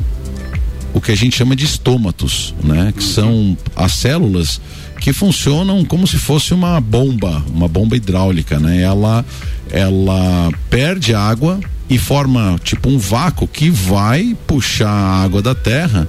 o 0.93 0.99
que 0.99 1.13
a 1.13 1.15
gente 1.15 1.37
chama 1.37 1.55
de 1.55 1.63
estômatos, 1.63 2.53
né? 2.61 2.93
Que 2.95 3.03
são 3.03 3.57
as 3.73 3.93
células 3.93 4.59
que 4.99 5.13
funcionam 5.13 5.85
como 5.85 6.05
se 6.05 6.17
fosse 6.17 6.53
uma 6.53 6.81
bomba, 6.81 7.41
uma 7.47 7.69
bomba 7.69 7.95
hidráulica, 7.95 8.59
né? 8.59 8.81
Ela, 8.81 9.25
ela 9.71 10.51
perde 10.69 11.15
água 11.15 11.57
e 11.91 11.97
forma 11.97 12.57
tipo 12.63 12.89
um 12.89 12.97
vácuo 12.97 13.45
que 13.45 13.69
vai 13.69 14.33
puxar 14.47 14.89
a 14.89 15.23
água 15.23 15.41
da 15.41 15.53
terra 15.53 16.07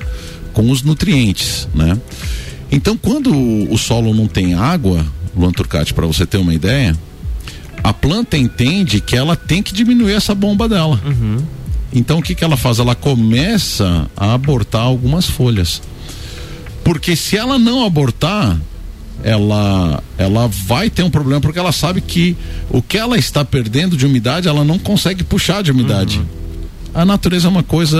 com 0.52 0.70
os 0.70 0.82
nutrientes, 0.82 1.68
né? 1.74 1.98
Então, 2.70 2.96
quando 2.96 3.32
o 3.68 3.76
solo 3.76 4.14
não 4.14 4.28
tem 4.28 4.54
água, 4.54 5.04
Luan 5.36 5.50
Turcati, 5.50 5.92
para 5.92 6.06
você 6.06 6.24
ter 6.24 6.38
uma 6.38 6.54
ideia, 6.54 6.96
a 7.82 7.92
planta 7.92 8.38
entende 8.38 9.00
que 9.00 9.16
ela 9.16 9.34
tem 9.34 9.60
que 9.60 9.74
diminuir 9.74 10.12
essa 10.12 10.36
bomba 10.36 10.68
dela. 10.68 11.00
Uhum. 11.04 11.42
Então, 11.92 12.20
o 12.20 12.22
que, 12.22 12.34
que 12.34 12.44
ela 12.44 12.56
faz? 12.56 12.78
Ela 12.78 12.94
começa 12.94 14.08
a 14.16 14.34
abortar 14.34 14.82
algumas 14.82 15.26
folhas. 15.26 15.82
Porque 16.84 17.16
se 17.16 17.36
ela 17.36 17.58
não 17.58 17.84
abortar, 17.84 18.56
ela 19.22 20.02
ela 20.18 20.48
vai 20.48 20.90
ter 20.90 21.02
um 21.02 21.10
problema 21.10 21.40
porque 21.40 21.58
ela 21.58 21.72
sabe 21.72 22.00
que 22.00 22.36
o 22.70 22.82
que 22.82 22.98
ela 22.98 23.16
está 23.16 23.44
perdendo 23.44 23.96
de 23.96 24.06
umidade 24.06 24.48
ela 24.48 24.64
não 24.64 24.78
consegue 24.78 25.22
puxar 25.24 25.62
de 25.62 25.70
umidade. 25.70 26.18
Uhum 26.18 26.42
a 26.94 27.04
natureza 27.04 27.48
é 27.48 27.50
uma 27.50 27.62
coisa 27.62 27.98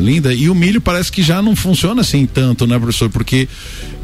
linda 0.00 0.32
e 0.32 0.48
o 0.48 0.54
milho 0.54 0.80
parece 0.80 1.10
que 1.10 1.22
já 1.22 1.42
não 1.42 1.56
funciona 1.56 2.02
assim 2.02 2.24
tanto, 2.24 2.66
né, 2.66 2.78
professor? 2.78 3.10
Porque 3.10 3.48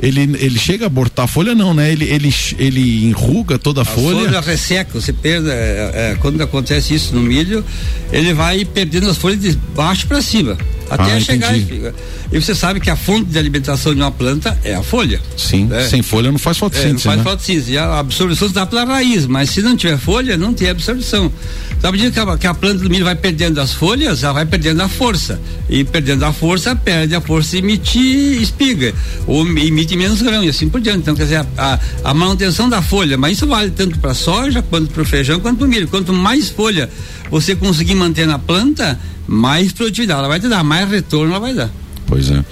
ele, 0.00 0.22
ele 0.38 0.58
chega 0.58 0.86
a 0.86 0.88
abortar 0.88 1.24
a 1.24 1.28
folha, 1.28 1.54
não, 1.54 1.72
né? 1.72 1.92
Ele, 1.92 2.04
ele, 2.04 2.34
ele 2.58 3.06
enruga 3.06 3.58
toda 3.58 3.80
a, 3.80 3.82
a 3.82 3.84
folha. 3.84 4.24
folha 4.26 4.40
resseca, 4.40 5.00
você 5.00 5.12
perde, 5.12 5.48
é, 5.50 5.92
é, 5.94 6.16
quando 6.20 6.40
acontece 6.42 6.94
isso 6.94 7.14
no 7.14 7.20
milho, 7.20 7.64
ele 8.12 8.34
vai 8.34 8.64
perdendo 8.64 9.08
as 9.08 9.16
folhas 9.16 9.40
de 9.40 9.52
baixo 9.74 10.06
para 10.06 10.20
cima. 10.20 10.58
Até 10.90 11.16
ah, 11.16 11.20
chegar 11.20 11.56
e, 11.56 11.92
e 12.32 12.40
você 12.40 12.54
sabe 12.54 12.80
que 12.80 12.90
a 12.90 12.96
fonte 12.96 13.30
de 13.30 13.38
alimentação 13.38 13.94
de 13.94 14.00
uma 14.00 14.10
planta 14.10 14.58
é 14.64 14.74
a 14.74 14.82
folha. 14.82 15.20
Sim, 15.36 15.66
né? 15.66 15.86
sem 15.86 16.02
folha 16.02 16.30
não 16.30 16.38
faz 16.38 16.56
fotossíntese. 16.56 16.90
É, 16.90 16.92
não 16.94 17.00
faz 17.00 17.18
né? 17.18 17.24
fotossíntese. 17.24 17.72
E 17.72 17.78
a 17.78 17.98
absorção 17.98 18.48
se 18.48 18.54
dá 18.54 18.64
pela 18.64 18.84
raiz, 18.84 19.26
mas 19.26 19.50
se 19.50 19.60
não 19.60 19.76
tiver 19.76 19.98
folha, 19.98 20.36
não 20.36 20.54
tem 20.54 20.68
absorção. 20.68 21.30
Então, 21.78 21.90
à 21.90 21.92
medida 21.92 22.10
que 22.10 22.18
a, 22.18 22.38
que 22.38 22.46
a 22.46 22.54
planta 22.54 22.82
do 22.82 22.90
milho 22.90 23.04
vai 23.04 23.14
perdendo 23.14 23.60
as 23.60 23.72
folhas, 23.72 24.24
ela 24.24 24.32
vai 24.32 24.46
perdendo 24.46 24.82
a 24.82 24.88
força. 24.88 25.40
E 25.68 25.84
perdendo 25.84 26.24
a 26.24 26.32
força, 26.32 26.74
perde 26.74 27.14
a 27.14 27.20
força 27.20 27.56
e 27.56 27.58
emite 27.60 27.98
espiga. 27.98 28.94
Ou 29.26 29.46
emite 29.46 29.96
menos 29.96 30.22
grão 30.22 30.42
e 30.42 30.48
assim 30.48 30.68
por 30.68 30.80
diante. 30.80 31.00
Então, 31.00 31.14
quer 31.14 31.24
dizer, 31.24 31.46
a, 31.56 31.78
a 32.02 32.14
manutenção 32.14 32.68
da 32.68 32.82
folha, 32.82 33.16
mas 33.16 33.36
isso 33.36 33.46
vale 33.46 33.70
tanto 33.70 33.98
para 33.98 34.14
soja, 34.14 34.62
quanto 34.62 34.90
para 34.90 35.02
o 35.02 35.04
feijão, 35.04 35.38
quanto 35.38 35.58
para 35.58 35.66
o 35.66 35.68
milho. 35.68 35.86
Quanto 35.88 36.12
mais 36.12 36.48
folha 36.50 36.90
você 37.30 37.54
conseguir 37.54 37.94
manter 37.94 38.26
na 38.26 38.38
planta, 38.38 38.98
mais 39.26 39.72
produtividade 39.72 40.18
ela 40.18 40.28
vai 40.28 40.40
te 40.40 40.48
dar, 40.48 40.64
mais 40.64 40.88
retorno 40.88 41.32
ela 41.32 41.40
vai 41.40 41.54
dar. 41.54 41.70
Pois 42.08 42.30
é. 42.30 42.42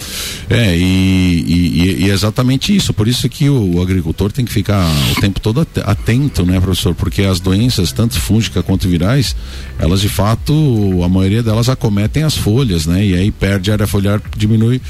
É, 0.51 0.77
e, 0.77 0.83
e, 0.83 2.05
e, 2.05 2.11
é 2.11 2.13
exatamente 2.13 2.77
isso. 2.77 2.93
Por 2.93 3.09
isso 3.09 3.27
que 3.27 3.49
o, 3.49 3.81
agricultor 3.81 4.31
tem 4.31 4.45
que 4.45 4.53
ficar 4.53 4.87
o 5.17 5.21
tempo 5.21 5.41
todo 5.41 5.67
atento, 5.83 6.45
né, 6.45 6.61
professor? 6.61 6.95
Porque 6.95 7.23
as 7.23 7.41
doenças, 7.41 7.91
tanto 7.91 8.21
fúngicas 8.21 8.63
quanto 8.63 8.87
virais, 8.87 9.35
elas 9.79 10.03
de 10.03 10.11
fato, 10.11 10.53
a 11.03 11.09
maioria 11.09 11.43
delas 11.43 11.71
acometem 11.71 12.23
as 12.23 12.37
folhas, 12.37 12.85
né? 12.85 13.03
E 13.03 13.15
aí 13.15 13.31
perde 13.31 13.71
a 13.71 13.75
área 13.75 13.87
foliar, 13.87 14.21
diminui, 14.37 14.81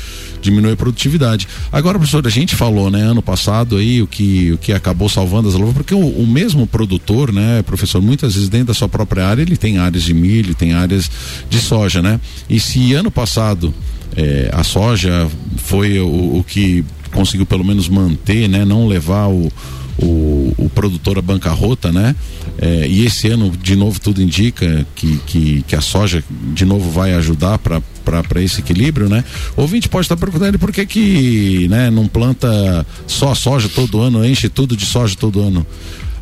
diminui 0.42 0.72
a 0.72 0.76
produtividade. 0.76 1.46
Agora, 1.70 1.96
professor, 1.96 2.26
a 2.26 2.30
gente 2.30 2.56
falou, 2.56 2.90
né, 2.90 3.02
ano 3.02 3.22
passado 3.22 3.76
aí, 3.76 4.02
o 4.02 4.06
que, 4.08 4.52
o 4.52 4.58
que 4.58 4.72
acabou 4.72 5.08
salvando 5.08 5.46
as 5.46 5.54
lavouras, 5.54 5.76
porque 5.76 5.94
o, 5.94 6.00
o 6.00 6.26
mesmo 6.26 6.66
produtor, 6.66 7.32
né, 7.32 7.62
professor, 7.62 8.02
muitas 8.02 8.34
vezes 8.34 8.48
dentro 8.48 8.68
da 8.68 8.74
sua 8.74 8.88
própria 8.88 9.28
área, 9.28 9.42
ele 9.42 9.56
tem 9.56 9.78
áreas 9.78 10.02
de 10.02 10.12
milho, 10.12 10.56
tem 10.56 10.72
áreas 10.72 11.08
de 11.48 11.60
soja, 11.60 12.02
né? 12.02 12.20
E 12.50 12.58
se 12.58 12.94
ano 12.94 13.12
passado 13.12 13.72
é, 14.16 14.50
a 14.52 14.64
soja 14.64 15.28
foi 15.58 15.98
o, 16.00 16.38
o, 16.38 16.44
que 16.46 16.84
conseguiu 17.12 17.44
pelo 17.44 17.64
menos 17.64 17.88
manter, 17.88 18.48
né? 18.48 18.64
Não 18.64 18.86
levar 18.86 19.28
o, 19.28 19.52
o, 19.98 20.54
o 20.56 20.70
produtor 20.74 21.18
a 21.18 21.22
bancarrota, 21.22 21.92
né? 21.92 22.16
É, 22.58 22.86
e 22.88 23.04
esse 23.04 23.28
ano, 23.28 23.50
de 23.50 23.76
novo, 23.76 24.00
tudo 24.00 24.22
indica 24.22 24.86
que, 24.94 25.18
que, 25.26 25.62
que 25.62 25.76
a 25.76 25.80
soja, 25.82 26.24
de 26.54 26.64
novo, 26.64 26.90
vai 26.90 27.14
ajudar 27.14 27.58
para 27.58 28.42
esse 28.42 28.60
equilíbrio, 28.60 29.08
né? 29.08 29.22
Ouvinte 29.54 29.88
pode 29.88 30.06
estar 30.06 30.16
perguntando 30.16 30.58
por 30.58 30.72
que 30.72 30.86
que, 30.86 31.68
né, 31.68 31.90
não 31.90 32.08
planta 32.08 32.86
só 33.06 33.34
soja 33.34 33.68
todo 33.68 34.00
ano, 34.00 34.24
enche 34.24 34.48
tudo 34.48 34.76
de 34.76 34.86
soja 34.86 35.14
todo 35.18 35.42
ano. 35.42 35.66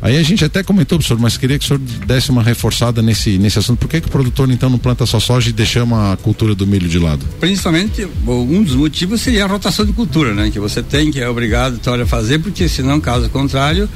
Aí 0.05 0.19
a 0.19 0.21
gente 0.21 0.45
até 0.45 0.61
comentou, 0.61 0.99
professor, 0.99 1.19
mas 1.19 1.35
queria 1.35 1.57
que 1.57 1.65
o 1.65 1.67
senhor 1.67 1.79
desse 2.05 2.29
uma 2.29 2.43
reforçada 2.43 3.01
nesse, 3.01 3.39
nesse 3.39 3.57
assunto. 3.57 3.79
Por 3.79 3.89
que, 3.89 3.99
que 3.99 4.07
o 4.07 4.11
produtor 4.11 4.47
então 4.51 4.69
não 4.69 4.77
planta 4.77 5.03
só 5.03 5.19
soja 5.19 5.49
e 5.49 5.51
deixamos 5.51 5.97
a 5.97 6.15
cultura 6.15 6.53
do 6.53 6.67
milho 6.67 6.87
de 6.87 6.99
lado? 6.99 7.25
Principalmente, 7.39 8.07
um 8.27 8.61
dos 8.61 8.75
motivos 8.75 9.19
seria 9.21 9.45
a 9.45 9.47
rotação 9.47 9.83
de 9.83 9.93
cultura, 9.93 10.35
né? 10.35 10.51
Que 10.51 10.59
você 10.59 10.83
tem, 10.83 11.11
que 11.11 11.19
é 11.19 11.27
obrigado 11.27 11.81
a 11.83 12.05
fazer, 12.05 12.37
porque 12.37 12.69
senão, 12.69 13.01
caso 13.01 13.31
contrário, 13.31 13.89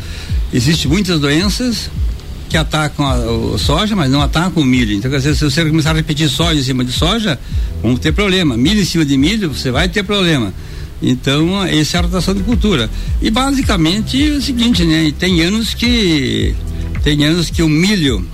existem 0.52 0.90
muitas 0.90 1.20
doenças 1.20 1.92
que 2.50 2.58
atacam 2.58 3.06
a, 3.06 3.60
soja, 3.60 3.96
mas 3.96 4.10
não 4.10 4.24
atacam 4.24 4.64
o 4.64 4.66
milho. 4.66 4.96
Então, 4.96 5.12
quer 5.12 5.18
dizer, 5.18 5.36
se 5.36 5.46
você 5.46 5.64
começar 5.64 5.92
a 5.92 5.94
repetir 5.94 6.28
soja 6.28 6.60
em 6.60 6.64
cima 6.64 6.84
de 6.84 6.92
soja, 6.92 7.40
vamos 7.84 8.00
ter 8.00 8.14
problema. 8.14 8.58
Milho 8.58 8.82
em 8.82 8.86
cima 8.86 9.06
de 9.06 9.16
milho, 9.16 9.54
você 9.54 9.70
vai 9.70 9.88
ter 9.88 10.02
problema. 10.02 10.52
Então, 11.02 11.64
essa 11.66 11.98
é 11.98 12.00
a 12.00 12.04
rotação 12.04 12.34
de 12.34 12.44
cultura. 12.44 12.90
E 13.22 13.30
basicamente 13.30 14.22
é 14.22 14.32
o 14.32 14.42
seguinte, 14.42 14.84
né? 14.86 15.14
Tem 15.18 15.42
anos 15.42 15.74
que 15.74 16.54
tem 17.04 17.24
anos 17.26 17.50
que 17.50 17.64
o 17.64 17.70
milho 17.70 18.26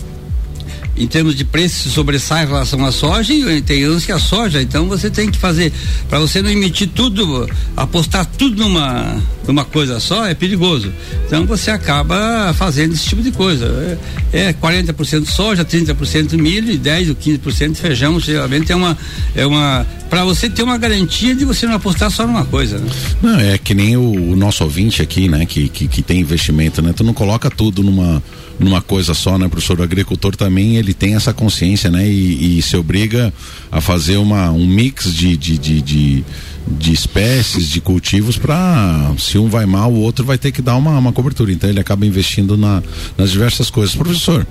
em 0.97 1.07
termos 1.07 1.35
de 1.35 1.43
preço 1.43 1.83
se 1.83 1.89
sobressai 1.89 2.43
em 2.45 2.47
relação 2.47 2.85
à 2.85 2.91
soja 2.91 3.33
e 3.33 3.61
tem 3.61 3.83
anos 3.83 4.05
que 4.05 4.11
a 4.11 4.19
soja, 4.19 4.61
então 4.61 4.87
você 4.87 5.09
tem 5.09 5.29
que 5.29 5.37
fazer, 5.37 5.71
para 6.07 6.19
você 6.19 6.41
não 6.41 6.49
emitir 6.49 6.89
tudo, 6.93 7.49
apostar 7.75 8.25
tudo 8.25 8.55
numa, 8.57 9.21
numa 9.45 9.65
coisa 9.65 9.99
só, 9.99 10.25
é 10.25 10.33
perigoso. 10.33 10.91
Então 11.25 11.45
você 11.45 11.71
acaba 11.71 12.53
fazendo 12.53 12.93
esse 12.93 13.05
tipo 13.05 13.21
de 13.21 13.31
coisa. 13.31 13.97
É, 14.31 14.49
é 14.49 14.53
40% 14.53 15.25
soja, 15.25 15.65
30% 15.65 16.33
milho 16.37 16.71
e 16.71 16.77
10 16.77 17.09
ou 17.09 17.15
15% 17.15 17.75
feijão, 17.75 18.19
geralmente 18.19 18.71
é 18.71 18.75
uma 18.75 18.97
é 19.35 19.45
uma 19.45 19.85
para 20.09 20.23
você 20.23 20.49
ter 20.49 20.63
uma 20.63 20.77
garantia 20.77 21.35
de 21.35 21.43
você 21.43 21.65
não 21.65 21.75
apostar 21.75 22.09
só 22.09 22.25
numa 22.25 22.45
coisa, 22.45 22.77
né? 22.77 22.89
Não, 23.21 23.39
é 23.39 23.57
que 23.57 23.73
nem 23.73 23.97
o, 23.97 24.31
o 24.31 24.35
nosso 24.35 24.63
ouvinte 24.63 25.01
aqui, 25.01 25.27
né, 25.27 25.45
que, 25.45 25.67
que, 25.67 25.87
que 25.87 26.01
tem 26.01 26.21
investimento, 26.21 26.81
né? 26.81 26.93
Tu 26.95 27.03
não 27.03 27.13
coloca 27.13 27.49
tudo 27.49 27.83
numa 27.83 28.21
numa 28.59 28.81
coisa 28.81 29.13
só, 29.13 29.37
né, 29.37 29.47
professor? 29.47 29.79
O 29.79 29.83
agricultor 29.83 30.35
também 30.35 30.77
ele 30.77 30.93
tem 30.93 31.15
essa 31.15 31.33
consciência, 31.33 31.89
né? 31.89 32.07
E, 32.07 32.57
e 32.57 32.61
se 32.61 32.75
obriga 32.77 33.33
a 33.71 33.81
fazer 33.81 34.17
uma, 34.17 34.51
um 34.51 34.65
mix 34.65 35.13
de, 35.13 35.35
de, 35.35 35.57
de, 35.57 35.81
de, 35.81 36.25
de 36.67 36.93
espécies, 36.93 37.67
de 37.67 37.81
cultivos 37.81 38.37
para 38.37 39.13
se 39.17 39.37
um 39.37 39.49
vai 39.49 39.65
mal, 39.65 39.91
o 39.91 39.99
outro 39.99 40.25
vai 40.25 40.37
ter 40.37 40.51
que 40.51 40.61
dar 40.61 40.75
uma, 40.75 40.97
uma 40.97 41.11
cobertura. 41.11 41.51
Então 41.51 41.69
ele 41.69 41.79
acaba 41.79 42.05
investindo 42.05 42.57
na, 42.57 42.81
nas 43.17 43.31
diversas 43.31 43.69
coisas. 43.69 43.95
Professor, 43.95 44.45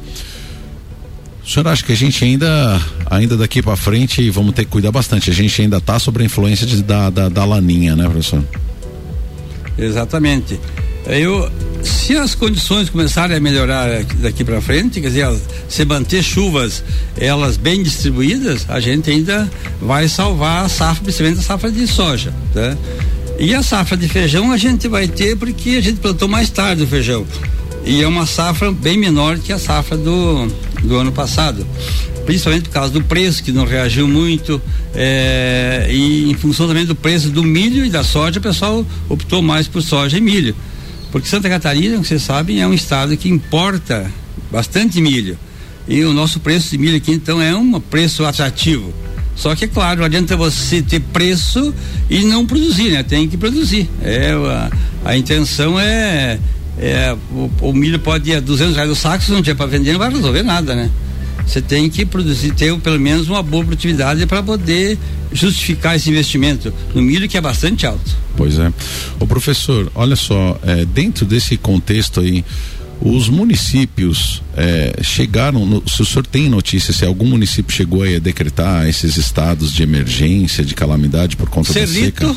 o 1.45 1.49
senhor 1.49 1.69
acha 1.69 1.85
que 1.85 1.93
a 1.93 1.97
gente 1.97 2.25
ainda, 2.25 2.81
ainda 3.07 3.37
daqui 3.37 3.63
para 3.63 3.77
frente, 3.77 4.29
vamos 4.31 4.55
ter 4.55 4.65
que 4.65 4.71
cuidar 4.71 4.91
bastante? 4.91 5.31
A 5.31 5.35
gente 5.35 5.61
ainda 5.61 5.77
está 5.77 5.99
sob 5.99 6.23
a 6.23 6.25
influência 6.25 6.67
de, 6.67 6.83
da, 6.83 7.11
da, 7.11 7.29
da 7.29 7.45
laninha, 7.45 7.95
né, 7.95 8.05
professor? 8.05 8.43
Exatamente. 9.77 10.59
Eu, 11.07 11.51
se 11.83 12.17
as 12.17 12.35
condições 12.35 12.89
começarem 12.89 13.37
a 13.37 13.41
melhorar 13.41 14.03
daqui 14.21 14.43
para 14.43 14.61
frente, 14.61 15.01
quer 15.01 15.09
dizer, 15.09 15.29
se 15.69 15.85
manter 15.85 16.23
chuvas 16.23 16.83
elas 17.17 17.57
bem 17.57 17.83
distribuídas, 17.83 18.65
a 18.69 18.81
gente 18.81 19.11
ainda 19.11 19.51
vai 19.81 20.09
salvar 20.09 20.65
a 20.65 20.69
safra, 20.69 21.05
principalmente 21.05 21.41
a 21.41 21.43
safra 21.43 21.71
de 21.71 21.87
soja, 21.87 22.33
tá? 22.53 22.77
E 23.39 23.55
a 23.55 23.63
safra 23.63 23.97
de 23.97 24.09
feijão 24.09 24.51
a 24.51 24.57
gente 24.57 24.89
vai 24.89 25.09
ter 25.09 25.37
porque 25.37 25.71
a 25.71 25.81
gente 25.81 26.01
plantou 26.01 26.29
mais 26.29 26.49
tarde 26.49 26.85
o 26.85 26.87
feijão. 26.87 27.27
E 27.85 28.03
é 28.03 28.09
uma 28.09 28.25
safra 28.25 28.73
bem 28.73 28.97
menor 28.97 29.39
que 29.39 29.53
a 29.53 29.59
safra 29.59 29.97
do, 29.97 30.47
do 30.83 30.97
ano 30.97 31.13
passado 31.13 31.67
principalmente 32.25 32.65
por 32.65 32.71
causa 32.71 32.93
do 32.93 33.03
preço 33.03 33.43
que 33.43 33.53
não 33.53 33.65
reagiu 33.65 34.09
muito 34.09 34.61
é, 34.95 35.89
e 35.91 36.31
em 36.31 36.35
função 36.35 36.67
também 36.67 36.85
do 36.85 36.95
preço 36.95 37.29
do 37.31 37.43
milho 37.43 37.85
e 37.85 37.91
da 37.91 38.03
soja, 38.03 38.39
o 38.39 38.43
pessoal 38.43 38.87
optou 39.09 39.43
mais 39.43 39.69
por 39.69 39.83
soja 39.83 40.17
e 40.17 40.21
milho. 40.21 40.55
Porque 41.15 41.29
Santa 41.29 41.49
Catarina, 41.49 41.93
como 41.93 42.05
vocês 42.05 42.23
sabem, 42.23 42.61
é 42.61 42.67
um 42.67 42.75
estado 42.75 43.17
que 43.17 43.29
importa 43.29 44.11
bastante 44.51 45.01
milho. 45.01 45.39
E 45.87 46.03
o 46.03 46.13
nosso 46.13 46.41
preço 46.41 46.73
de 46.73 46.77
milho 46.77 46.97
aqui, 46.97 47.13
então, 47.13 47.41
é 47.41 47.55
um 47.55 47.79
preço 47.79 48.25
atrativo. 48.25 48.93
Só 49.37 49.55
que, 49.55 49.65
é 49.65 49.69
claro, 49.69 50.01
não 50.01 50.07
adianta 50.07 50.37
você 50.37 50.83
ter 50.83 50.99
preço 50.99 51.73
e 52.11 52.25
não 52.25 52.45
produzir, 52.45 52.91
né? 52.91 53.05
Tem 53.05 53.29
que 53.29 53.37
produzir. 53.37 53.89
É, 54.03 54.33
a, 54.33 54.71
a 55.05 55.17
intenção 55.17 55.79
é. 55.79 56.41
é 56.81 57.17
o, 57.31 57.49
o, 57.61 57.73
milho 57.73 58.01
pode 58.01 58.31
ir 58.31 58.35
a 58.35 58.41
200 58.41 58.75
reais 58.75 58.91
o 58.91 58.97
saco, 58.97 59.23
se 59.23 59.31
não 59.31 59.41
tiver 59.41 59.55
para 59.55 59.67
vender, 59.67 59.93
não 59.93 60.01
vai 60.01 60.11
resolver 60.11 60.43
nada, 60.43 60.75
né? 60.75 60.91
Você 61.47 61.61
tem 61.61 61.91
que 61.91 62.05
produzir, 62.07 62.53
ter 62.55 62.77
pelo 62.79 62.99
menos 62.99 63.29
uma 63.29 63.43
boa 63.43 63.65
produtividade 63.65 64.27
para 64.27 64.43
poder 64.43 64.99
justificar 65.33 65.97
esse 65.97 66.09
investimento 66.09 66.73
no 66.95 67.03
milho 67.03 67.29
que 67.29 67.37
é 67.37 67.41
bastante 67.41 67.87
alto. 67.87 68.17
Pois 68.37 68.59
é. 68.59 68.73
O 69.21 69.27
professor, 69.27 69.91
olha 69.95 70.17
só, 70.17 70.59
é, 70.63 70.85
dentro 70.85 71.27
desse 71.27 71.57
contexto 71.57 72.21
aí, 72.21 72.45
os 73.01 73.29
municípios 73.29 74.43
é, 74.57 74.99
chegaram, 75.03 75.67
no, 75.67 75.83
se 75.87 76.01
o 76.01 76.05
senhor 76.05 76.27
tem 76.27 76.49
notícia 76.49 76.93
se 76.93 77.05
algum 77.05 77.27
município 77.27 77.75
chegou 77.75 78.03
a 78.03 78.19
decretar 78.19 78.89
esses 78.89 79.17
estados 79.17 79.73
de 79.73 79.83
emergência, 79.83 80.65
de 80.65 80.75
calamidade 80.75 81.37
por 81.37 81.49
conta 81.49 81.73
Cerrito, 81.73 82.23
da 82.23 82.33
seca? 82.33 82.37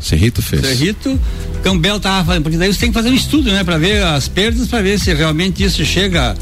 Cerrito 0.00 0.40
fez. 0.40 0.62
Cerrito, 0.62 1.20
Cambel 1.62 1.96
estava 1.96 2.24
fazendo, 2.24 2.44
porque 2.44 2.56
daí 2.56 2.72
você 2.72 2.80
tem 2.80 2.88
que 2.88 2.94
fazer 2.94 3.10
um 3.10 3.14
estudo, 3.14 3.50
né, 3.52 3.62
para 3.62 3.76
ver 3.76 4.02
as 4.02 4.28
perdas, 4.28 4.68
para 4.68 4.80
ver 4.80 4.98
se 4.98 5.12
realmente 5.12 5.62
isso 5.62 5.84
chega 5.84 6.34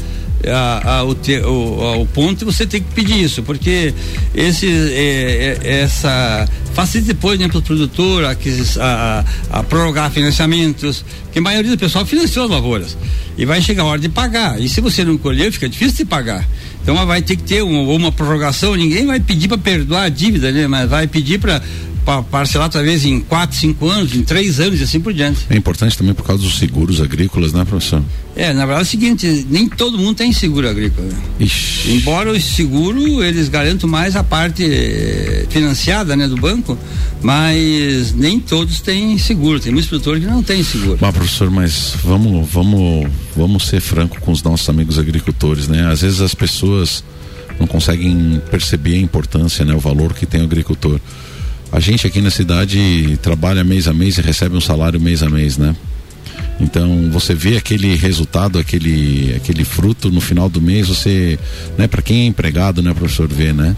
a, 0.47 0.97
a, 0.97 1.03
o, 1.03 1.13
te, 1.13 1.37
o, 1.39 2.01
o, 2.01 2.05
ponto 2.07 2.45
você 2.45 2.65
tem 2.65 2.81
que 2.81 2.93
pedir 2.93 3.21
isso, 3.21 3.43
porque 3.43 3.93
esse, 4.33 4.67
é, 4.69 5.57
é, 5.61 5.81
essa 5.81 6.47
facilita 6.73 7.13
depois 7.13 7.39
né, 7.39 7.47
para 7.47 7.57
o 7.57 7.61
produtor 7.61 8.23
a, 8.23 8.35
a, 8.79 9.25
a, 9.51 9.63
prorrogar 9.63 10.09
financiamentos, 10.11 11.03
que 11.31 11.39
a 11.39 11.41
maioria 11.41 11.71
do 11.71 11.77
pessoal 11.77 12.05
financiou 12.05 12.45
as 12.45 12.51
lavouras. 12.51 12.97
E 13.37 13.45
vai 13.45 13.61
chegar 13.61 13.83
a 13.83 13.85
hora 13.85 13.99
de 13.99 14.09
pagar. 14.09 14.59
E 14.59 14.67
se 14.69 14.81
você 14.81 15.03
não 15.03 15.17
colher, 15.17 15.51
fica 15.51 15.67
difícil 15.67 15.97
de 15.97 16.05
pagar. 16.05 16.47
Então 16.81 16.95
vai 17.05 17.21
ter 17.21 17.35
que 17.35 17.43
ter 17.43 17.61
uma, 17.61 17.81
uma 17.81 18.11
prorrogação, 18.11 18.75
ninguém 18.75 19.05
vai 19.05 19.19
pedir 19.19 19.47
para 19.47 19.57
perdoar 19.57 20.03
a 20.03 20.09
dívida, 20.09 20.51
né? 20.51 20.67
Mas 20.67 20.89
vai 20.89 21.07
pedir 21.07 21.39
para 21.39 21.61
parcelar 22.31 22.69
talvez 22.69 23.05
em 23.05 23.19
4, 23.19 23.55
5 23.57 23.89
anos, 23.89 24.15
em 24.15 24.23
3 24.23 24.59
anos 24.59 24.79
e 24.79 24.83
assim 24.83 24.99
por 24.99 25.13
diante. 25.13 25.45
É 25.49 25.55
importante 25.55 25.97
também 25.97 26.13
por 26.13 26.25
causa 26.25 26.43
dos 26.43 26.57
seguros 26.57 27.01
agrícolas, 27.01 27.53
né, 27.53 27.65
professor? 27.65 28.01
É, 28.35 28.53
na 28.53 28.65
verdade 28.65 28.79
é 28.79 28.83
o 28.83 28.85
seguinte, 28.85 29.47
nem 29.49 29.67
todo 29.67 29.97
mundo 29.97 30.15
tem 30.15 30.31
seguro 30.31 30.69
agrícola. 30.69 31.09
Ixi. 31.39 31.91
Embora 31.91 32.31
o 32.31 32.39
seguro, 32.39 33.23
eles 33.23 33.49
garantam 33.49 33.89
mais 33.89 34.15
a 34.15 34.23
parte 34.23 34.63
eh, 34.63 35.45
financiada, 35.49 36.15
né, 36.15 36.27
do 36.27 36.37
banco, 36.37 36.77
mas 37.21 38.13
nem 38.13 38.39
todos 38.39 38.79
têm 38.79 39.17
seguro, 39.17 39.59
tem 39.59 39.71
muitos 39.71 39.89
produtores 39.89 40.23
que 40.23 40.29
não 40.29 40.41
têm 40.41 40.63
seguro. 40.63 40.97
Professor, 40.97 41.49
mas 41.51 41.95
vamos, 42.03 42.49
vamos, 42.49 43.09
vamos 43.35 43.67
ser 43.67 43.81
franco 43.81 44.19
com 44.21 44.31
os 44.31 44.41
nossos 44.41 44.69
amigos 44.69 44.97
agricultores, 44.97 45.67
né? 45.67 45.91
Às 45.91 46.01
vezes 46.01 46.21
as 46.21 46.33
pessoas 46.33 47.03
não 47.59 47.67
conseguem 47.67 48.41
perceber 48.49 48.95
a 48.95 48.99
importância, 48.99 49.65
né, 49.65 49.73
o 49.73 49.79
valor 49.79 50.13
que 50.13 50.25
tem 50.25 50.41
o 50.41 50.45
agricultor. 50.45 50.99
A 51.71 51.79
gente 51.79 52.07
aqui 52.07 52.19
na 52.19 52.31
cidade 52.31 53.17
trabalha 53.21 53.63
mês 53.63 53.87
a 53.87 53.93
mês 53.93 54.17
e 54.17 54.21
recebe 54.21 54.55
um 54.55 54.61
salário 54.61 54.99
mês 54.99 55.21
a 55.21 55.29
mês, 55.29 55.57
né? 55.57 55.75
Então 56.59 57.09
você 57.11 57.33
vê 57.33 57.57
aquele 57.57 57.95
resultado, 57.95 58.59
aquele, 58.59 59.33
aquele 59.35 59.63
fruto 59.63 60.11
no 60.11 60.19
final 60.19 60.49
do 60.49 60.59
mês, 60.59 60.87
você, 60.87 61.39
né, 61.77 61.87
para 61.87 62.01
quem 62.01 62.23
é 62.23 62.25
empregado, 62.25 62.81
né, 62.81 62.93
professor, 62.93 63.27
vê, 63.27 63.53
né? 63.53 63.75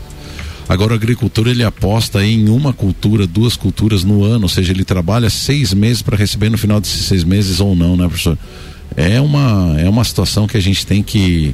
Agora 0.68 0.94
o 0.94 0.96
agricultor 0.96 1.48
ele 1.48 1.64
aposta 1.64 2.24
em 2.26 2.48
uma 2.48 2.72
cultura, 2.72 3.28
duas 3.28 3.58
culturas 3.58 4.04
no 4.04 4.24
ano, 4.24 4.44
ou 4.44 4.50
seja, 4.50 4.72
ele 4.72 4.86
trabalha 4.86 5.30
seis 5.30 5.74
meses 5.74 6.02
para 6.02 6.16
receber 6.16 6.50
no 6.50 6.58
final 6.58 6.80
desses 6.80 7.06
seis 7.06 7.24
meses 7.24 7.60
ou 7.60 7.76
não, 7.76 7.98
né, 7.98 8.08
professor? 8.08 8.38
É 8.96 9.20
uma, 9.22 9.76
é 9.80 9.88
uma 9.88 10.04
situação 10.04 10.48
que 10.48 10.58
a 10.58 10.62
gente 10.62 10.86
tem 10.86 11.04
que 11.04 11.54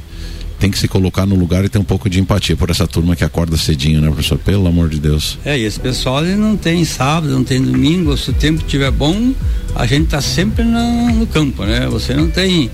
tem 0.58 0.70
que 0.70 0.78
se 0.78 0.88
colocar 0.88 1.24
no 1.24 1.34
lugar 1.34 1.64
e 1.64 1.68
ter 1.68 1.78
um 1.78 1.84
pouco 1.84 2.10
de 2.10 2.20
empatia 2.20 2.56
por 2.56 2.70
essa 2.70 2.86
turma 2.86 3.14
que 3.14 3.24
acorda 3.24 3.56
cedinho, 3.56 4.00
né, 4.00 4.08
professor? 4.08 4.38
Pelo 4.38 4.66
amor 4.66 4.88
de 4.88 4.98
Deus. 4.98 5.38
É, 5.44 5.58
e 5.58 5.64
esse 5.64 5.78
pessoal 5.78 6.24
ele 6.24 6.36
não 6.36 6.56
tem 6.56 6.84
sábado, 6.84 7.32
não 7.32 7.44
tem 7.44 7.62
domingo, 7.62 8.16
se 8.16 8.30
o 8.30 8.32
tempo 8.32 8.62
estiver 8.64 8.90
bom, 8.90 9.32
a 9.74 9.86
gente 9.86 10.06
está 10.06 10.20
sempre 10.20 10.64
no, 10.64 11.10
no, 11.12 11.26
campo, 11.26 11.64
né? 11.64 11.86
Você 11.88 12.14
não 12.14 12.28
tem. 12.28 12.70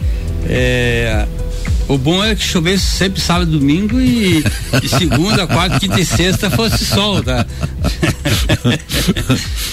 É, 0.47 1.27
o 1.89 1.99
bom 1.99 2.25
é 2.25 2.35
que 2.35 2.43
chovesse 2.43 2.85
sempre 2.85 3.21
sábado 3.21 3.55
e 3.55 3.59
domingo 3.59 4.01
e, 4.01 4.43
e 4.83 4.89
segunda, 4.89 5.47
quarta, 5.55 5.79
quinta 5.79 6.01
e 6.01 6.05
sexta 6.05 6.51
fosse 6.51 6.85
sol, 6.85 7.23
tá? 7.23 7.47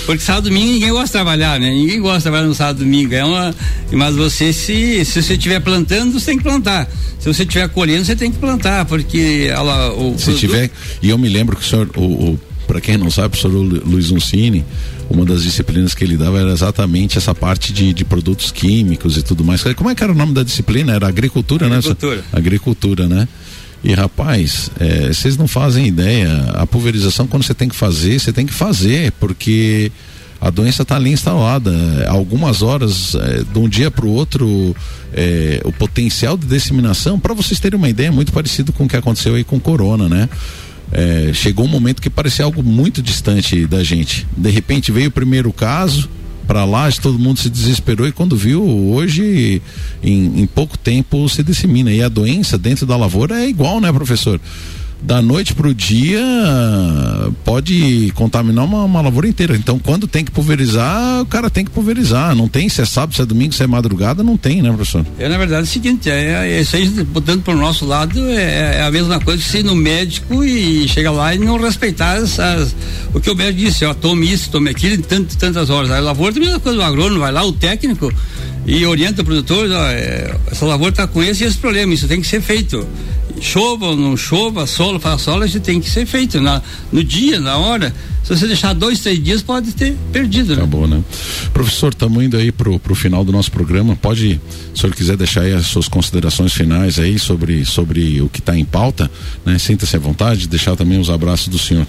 Porque 0.05 0.21
sábado 0.21 0.47
e 0.47 0.49
domingo 0.49 0.73
ninguém 0.73 0.89
gosta 0.89 1.05
de 1.05 1.11
trabalhar, 1.11 1.59
né? 1.59 1.69
Ninguém 1.69 2.01
gosta 2.01 2.19
de 2.19 2.23
trabalhar 2.23 2.47
no 2.47 2.55
sábado 2.55 2.81
e 2.81 2.85
domingo. 2.85 3.13
É 3.13 3.23
uma, 3.23 3.55
mas 3.91 4.15
você, 4.15 4.51
se, 4.51 5.05
se 5.05 5.21
você 5.21 5.33
estiver 5.33 5.59
plantando, 5.61 6.19
você 6.19 6.27
tem 6.27 6.37
que 6.37 6.43
plantar. 6.43 6.87
Se 7.19 7.31
você 7.31 7.43
estiver 7.43 7.69
colhendo, 7.69 8.03
você 8.03 8.15
tem 8.15 8.31
que 8.31 8.39
plantar, 8.39 8.85
porque 8.85 9.47
ela, 9.49 9.93
o. 9.93 10.17
Se 10.17 10.25
produto... 10.25 10.39
tiver. 10.39 10.71
E 11.01 11.09
eu 11.09 11.17
me 11.17 11.29
lembro 11.29 11.55
que 11.55 11.63
o 11.63 11.65
senhor, 11.65 11.89
o, 11.95 12.01
o 12.01 12.39
para 12.71 12.79
quem 12.79 12.97
não 12.97 13.11
sabe, 13.11 13.27
o 13.27 13.29
professor 13.31 13.51
Luiz 13.85 14.11
Uncini, 14.11 14.63
uma 15.09 15.25
das 15.25 15.43
disciplinas 15.43 15.93
que 15.93 16.05
ele 16.05 16.15
dava 16.15 16.39
era 16.39 16.53
exatamente 16.53 17.17
essa 17.17 17.35
parte 17.35 17.73
de, 17.73 17.91
de 17.91 18.05
produtos 18.05 18.49
químicos 18.49 19.17
e 19.17 19.21
tudo 19.21 19.43
mais. 19.43 19.61
Como 19.75 19.89
é 19.89 19.95
que 19.95 20.01
era 20.01 20.13
o 20.13 20.15
nome 20.15 20.33
da 20.33 20.41
disciplina? 20.41 20.93
Era 20.93 21.05
agricultura, 21.05 21.65
agricultura. 21.65 22.15
né? 22.15 22.23
Agricultura, 22.31 23.07
né? 23.09 23.27
E 23.83 23.93
rapaz, 23.93 24.71
é, 24.79 25.11
vocês 25.11 25.35
não 25.35 25.49
fazem 25.49 25.85
ideia. 25.85 26.31
A 26.53 26.65
pulverização, 26.65 27.27
quando 27.27 27.43
você 27.43 27.53
tem 27.53 27.67
que 27.67 27.75
fazer, 27.75 28.17
você 28.17 28.31
tem 28.31 28.45
que 28.45 28.53
fazer, 28.53 29.11
porque 29.19 29.91
a 30.39 30.49
doença 30.49 30.83
está 30.83 30.95
ali 30.95 31.11
instalada. 31.11 31.73
Algumas 32.07 32.61
horas, 32.61 33.15
é, 33.15 33.43
de 33.43 33.59
um 33.59 33.67
dia 33.67 33.91
para 33.91 34.05
o 34.05 34.09
outro, 34.09 34.73
é, 35.13 35.59
o 35.65 35.73
potencial 35.73 36.37
de 36.37 36.45
disseminação, 36.45 37.19
para 37.19 37.33
vocês 37.33 37.59
terem 37.59 37.77
uma 37.77 37.89
ideia, 37.89 38.07
é 38.07 38.11
muito 38.11 38.31
parecido 38.31 38.71
com 38.71 38.85
o 38.85 38.87
que 38.87 38.95
aconteceu 38.95 39.35
aí 39.35 39.43
com 39.43 39.57
o 39.57 39.59
corona, 39.59 40.07
né? 40.07 40.29
É, 40.91 41.31
chegou 41.33 41.65
um 41.65 41.69
momento 41.69 42.01
que 42.01 42.09
parecia 42.09 42.43
algo 42.43 42.61
muito 42.61 43.01
distante 43.01 43.65
da 43.65 43.83
gente. 43.83 44.27
De 44.35 44.49
repente 44.49 44.91
veio 44.91 45.07
o 45.07 45.11
primeiro 45.11 45.51
caso, 45.53 46.09
para 46.45 46.65
lá, 46.65 46.91
todo 46.91 47.17
mundo 47.17 47.39
se 47.39 47.49
desesperou 47.49 48.07
e 48.07 48.11
quando 48.11 48.35
viu, 48.35 48.61
hoje, 48.61 49.61
em, 50.03 50.41
em 50.41 50.45
pouco 50.45 50.77
tempo, 50.77 51.29
se 51.29 51.41
dissemina. 51.43 51.91
E 51.93 52.03
a 52.03 52.09
doença 52.09 52.57
dentro 52.57 52.85
da 52.85 52.97
lavoura 52.97 53.41
é 53.41 53.47
igual, 53.47 53.79
né, 53.79 53.91
professor? 53.91 54.39
Da 55.01 55.21
noite 55.21 55.53
para 55.55 55.67
o 55.67 55.73
dia 55.73 56.21
pode 57.43 58.11
contaminar 58.15 58.65
uma, 58.65 58.83
uma, 58.83 59.01
lavoura 59.01 59.27
inteira. 59.27 59.55
Então, 59.55 59.79
quando 59.79 60.07
tem 60.07 60.23
que 60.23 60.31
pulverizar, 60.31 61.21
o 61.21 61.25
cara 61.25 61.49
tem 61.49 61.65
que 61.65 61.71
pulverizar. 61.71 62.35
Não 62.35 62.47
tem 62.47 62.69
se 62.69 62.81
é 62.81 62.85
sábado, 62.85 63.15
se 63.15 63.21
é 63.21 63.25
domingo, 63.25 63.53
se 63.53 63.63
é 63.63 63.67
madrugada, 63.67 64.23
não 64.23 64.37
tem, 64.37 64.61
né, 64.61 64.71
professor? 64.71 65.05
É, 65.17 65.27
na 65.27 65.37
verdade, 65.37 65.61
é 65.61 65.63
o 65.63 65.67
seguinte: 65.67 66.09
é, 66.09 66.51
é 66.51 66.61
isso 66.61 66.75
aí, 66.75 66.87
botando 67.05 67.43
para 67.43 67.53
o 67.53 67.57
nosso 67.57 67.85
lado, 67.85 68.19
é, 68.29 68.77
é, 68.77 68.83
a 68.83 68.91
mesma 68.91 69.19
coisa 69.19 69.41
que 69.41 69.49
você 69.49 69.59
ir 69.59 69.63
no 69.63 69.75
médico 69.75 70.43
e 70.43 70.87
chega 70.87 71.11
lá 71.11 71.33
e 71.33 71.39
não 71.39 71.57
respeitar 71.57 72.17
essas, 72.17 72.75
o 73.13 73.19
que 73.19 73.29
o 73.29 73.35
médico 73.35 73.59
disse: 73.59 73.85
ó, 73.85 73.93
tome 73.93 74.31
isso, 74.31 74.51
tome 74.51 74.69
aquilo, 74.69 74.95
em 74.95 75.01
tantas 75.01 75.69
horas. 75.69 75.89
A 75.89 75.99
lavoura 75.99 76.33
é 76.33 76.37
a 76.37 76.41
mesma 76.41 76.59
coisa, 76.59 76.79
o 76.79 76.83
agrônomo 76.83 77.19
vai 77.19 77.31
lá, 77.31 77.43
o 77.43 77.51
técnico, 77.51 78.11
e 78.65 78.85
orienta 78.85 79.21
o 79.21 79.25
produtor: 79.25 79.69
ó, 79.71 79.87
é, 79.87 80.35
essa 80.51 80.65
lavoura 80.65 80.91
está 80.91 81.07
com 81.07 81.21
esse 81.21 81.43
e 81.43 81.47
esse 81.47 81.57
problema, 81.57 81.93
isso 81.93 82.07
tem 82.07 82.21
que 82.21 82.27
ser 82.27 82.41
feito 82.41 82.87
chova 83.41 83.87
ou 83.87 83.97
não 83.97 84.15
chova, 84.15 84.67
solo, 84.67 84.99
faz 84.99 85.21
solo, 85.21 85.43
isso 85.43 85.59
tem 85.59 85.81
que 85.81 85.89
ser 85.89 86.05
feito 86.05 86.39
na, 86.39 86.61
no 86.91 87.03
dia, 87.03 87.39
na 87.39 87.57
hora. 87.57 87.93
Se 88.23 88.37
você 88.37 88.45
deixar 88.45 88.73
dois, 88.73 88.99
três 88.99 89.21
dias, 89.21 89.41
pode 89.41 89.71
ter 89.73 89.95
perdido. 90.13 90.49
Né? 90.49 90.61
Acabou, 90.61 90.87
né? 90.87 91.03
Professor, 91.51 91.91
estamos 91.91 92.23
indo 92.23 92.37
aí 92.37 92.51
pro, 92.51 92.79
pro 92.79 92.93
final 92.93 93.25
do 93.25 93.31
nosso 93.31 93.51
programa. 93.51 93.95
Pode, 93.95 94.39
se 94.39 94.39
o 94.75 94.77
senhor 94.77 94.95
quiser 94.95 95.17
deixar 95.17 95.41
aí 95.41 95.53
as 95.53 95.65
suas 95.65 95.87
considerações 95.87 96.53
finais 96.53 96.99
aí 96.99 97.17
sobre, 97.17 97.65
sobre 97.65 98.21
o 98.21 98.29
que 98.29 98.39
está 98.39 98.55
em 98.55 98.63
pauta, 98.63 99.09
né? 99.43 99.57
Sinta-se 99.57 99.95
à 99.95 99.99
vontade, 99.99 100.47
deixar 100.47 100.75
também 100.75 100.99
os 100.99 101.09
abraços 101.09 101.47
do 101.47 101.57
senhor. 101.57 101.87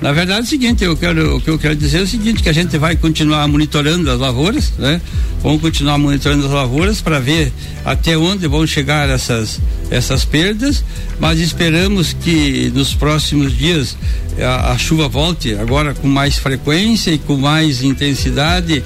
Na 0.00 0.12
verdade 0.12 0.40
é 0.40 0.42
o 0.42 0.46
seguinte, 0.46 0.82
eu 0.82 0.96
quero, 0.96 1.36
o 1.36 1.40
que 1.40 1.50
eu 1.50 1.58
quero 1.58 1.76
dizer 1.76 1.98
é 1.98 2.02
o 2.02 2.06
seguinte, 2.06 2.42
que 2.42 2.48
a 2.48 2.54
gente 2.54 2.78
vai 2.78 2.96
continuar 2.96 3.46
monitorando 3.46 4.10
as 4.10 4.18
lavouras, 4.18 4.72
né? 4.78 5.00
Vamos 5.42 5.60
continuar 5.60 5.98
monitorando 5.98 6.46
as 6.46 6.50
lavouras 6.50 7.02
para 7.02 7.18
ver 7.18 7.52
até 7.84 8.16
onde 8.16 8.46
vão 8.48 8.66
chegar 8.66 9.10
essas, 9.10 9.60
essas 9.90 10.24
perdas, 10.24 10.82
mas 11.18 11.38
esperamos 11.38 12.14
que 12.14 12.72
nos 12.74 12.94
próximos 12.94 13.56
dias 13.56 13.94
a, 14.40 14.72
a 14.72 14.78
chuva 14.78 15.06
volte 15.06 15.54
agora 15.54 15.92
com 15.92 16.08
mais 16.08 16.38
frequência 16.38 17.10
e 17.10 17.18
com 17.18 17.36
mais 17.36 17.82
intensidade. 17.82 18.82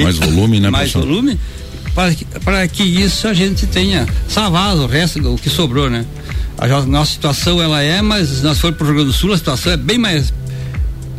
Mais 0.00 0.16
e, 0.16 0.20
volume, 0.20 0.60
né, 0.60 0.70
Mais 0.70 0.92
professor? 0.92 1.12
volume, 1.12 1.40
para 2.44 2.68
que, 2.68 2.84
que 2.84 3.02
isso 3.02 3.26
a 3.26 3.34
gente 3.34 3.66
tenha 3.66 4.06
salvado 4.28 4.82
o 4.82 4.86
resto 4.86 5.20
do 5.20 5.36
que 5.36 5.50
sobrou, 5.50 5.90
né? 5.90 6.06
A 6.56 6.68
nossa 6.86 7.12
situação 7.12 7.60
ela 7.60 7.82
é, 7.82 8.00
mas 8.00 8.28
se 8.28 8.42
nós 8.44 8.58
for 8.60 8.72
para 8.72 8.84
o 8.84 8.86
Rio 8.86 8.96
Grande 8.96 9.10
do 9.10 9.16
Sul, 9.16 9.32
a 9.32 9.36
situação 9.36 9.72
é 9.72 9.76
bem 9.76 9.98
mais 9.98 10.32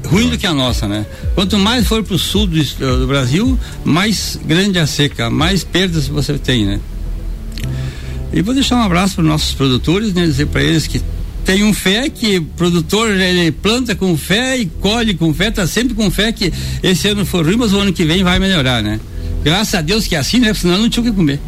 ruim 0.08 0.30
do 0.30 0.38
que 0.38 0.46
a 0.46 0.54
nossa, 0.54 0.88
né? 0.88 1.06
Quanto 1.36 1.58
mais 1.58 1.88
for 1.88 2.04
para 2.04 2.16
o 2.16 2.20
sul 2.20 2.48
do, 2.48 2.63
do, 2.63 3.08
Brasil, 3.08 3.58
mais 3.84 4.39
grande 4.46 4.80
a 4.80 4.88
seca, 4.88 5.30
mais 5.30 5.63
perdas 5.63 6.08
você 6.08 6.38
tem, 6.38 6.66
né? 6.66 6.80
E 8.32 8.42
vou 8.42 8.54
deixar 8.54 8.78
um 8.78 8.82
abraço 8.82 9.16
para 9.16 9.24
os 9.24 9.28
nossos 9.28 9.54
produtores, 9.54 10.13
né? 10.13 10.26
Dizer 10.26 10.48
para 10.48 10.63
eles 10.63 10.88
que 10.88 11.02
tenham 11.46 11.74
fé 11.74 12.10
que 12.10 12.39
produtor 12.39 13.12
ele 13.12 13.52
planta 13.52 13.96
com 13.96 14.18
fé 14.18 14.58
e 14.58 14.66
colhe 14.66 15.13
com 15.13 15.34
fé, 15.34 15.52
tá 15.52 15.68
sempre 15.68 15.94
com 15.94 16.10
fé 16.10 16.32
que 16.32 16.52
esse 16.82 17.08
ano 17.08 17.26
for 17.26 17.46
ruim, 17.46 17.58
mas 17.58 17.74
o 17.74 17.80
ano 17.80 17.94
que 17.94 18.06
vem 18.06 18.24
vai 18.24 18.39
melhorar, 18.39 18.82
né? 18.82 19.00
Graças 19.44 19.76
a 19.76 19.82
Deus 19.82 20.08
que 20.08 20.16
é 20.16 20.20
assim, 20.20 20.39
né? 20.39 20.54
Senão 20.54 20.78
não 20.78 20.89
tinha 20.89 21.04
o 21.04 21.06
que 21.06 21.16
comer. 21.16 21.39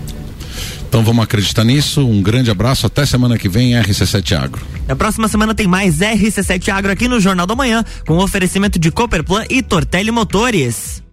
Então 0.88 1.04
vamos 1.04 1.24
acreditar 1.24 1.64
nisso. 1.64 2.06
Um 2.06 2.22
grande 2.22 2.50
abraço. 2.50 2.86
Até 2.86 3.06
semana 3.06 3.38
que 3.38 3.50
vem, 3.50 3.74
RC7 3.74 4.38
Agro. 4.38 4.66
Na 4.88 4.96
próxima 4.96 5.28
semana 5.28 5.54
tem 5.54 5.68
mais 5.68 6.00
RC7 6.00 6.70
Agro 6.70 6.92
aqui 6.92 7.08
no 7.08 7.20
Jornal 7.20 7.48
da 7.48 7.56
Manhã, 7.56 7.84
com 8.08 8.18
oferecimento 8.18 8.80
de 8.80 8.92
Cooperplan 8.92 9.46
e 9.50 9.62
Tortelli 9.62 10.12
Motores. 10.12 11.05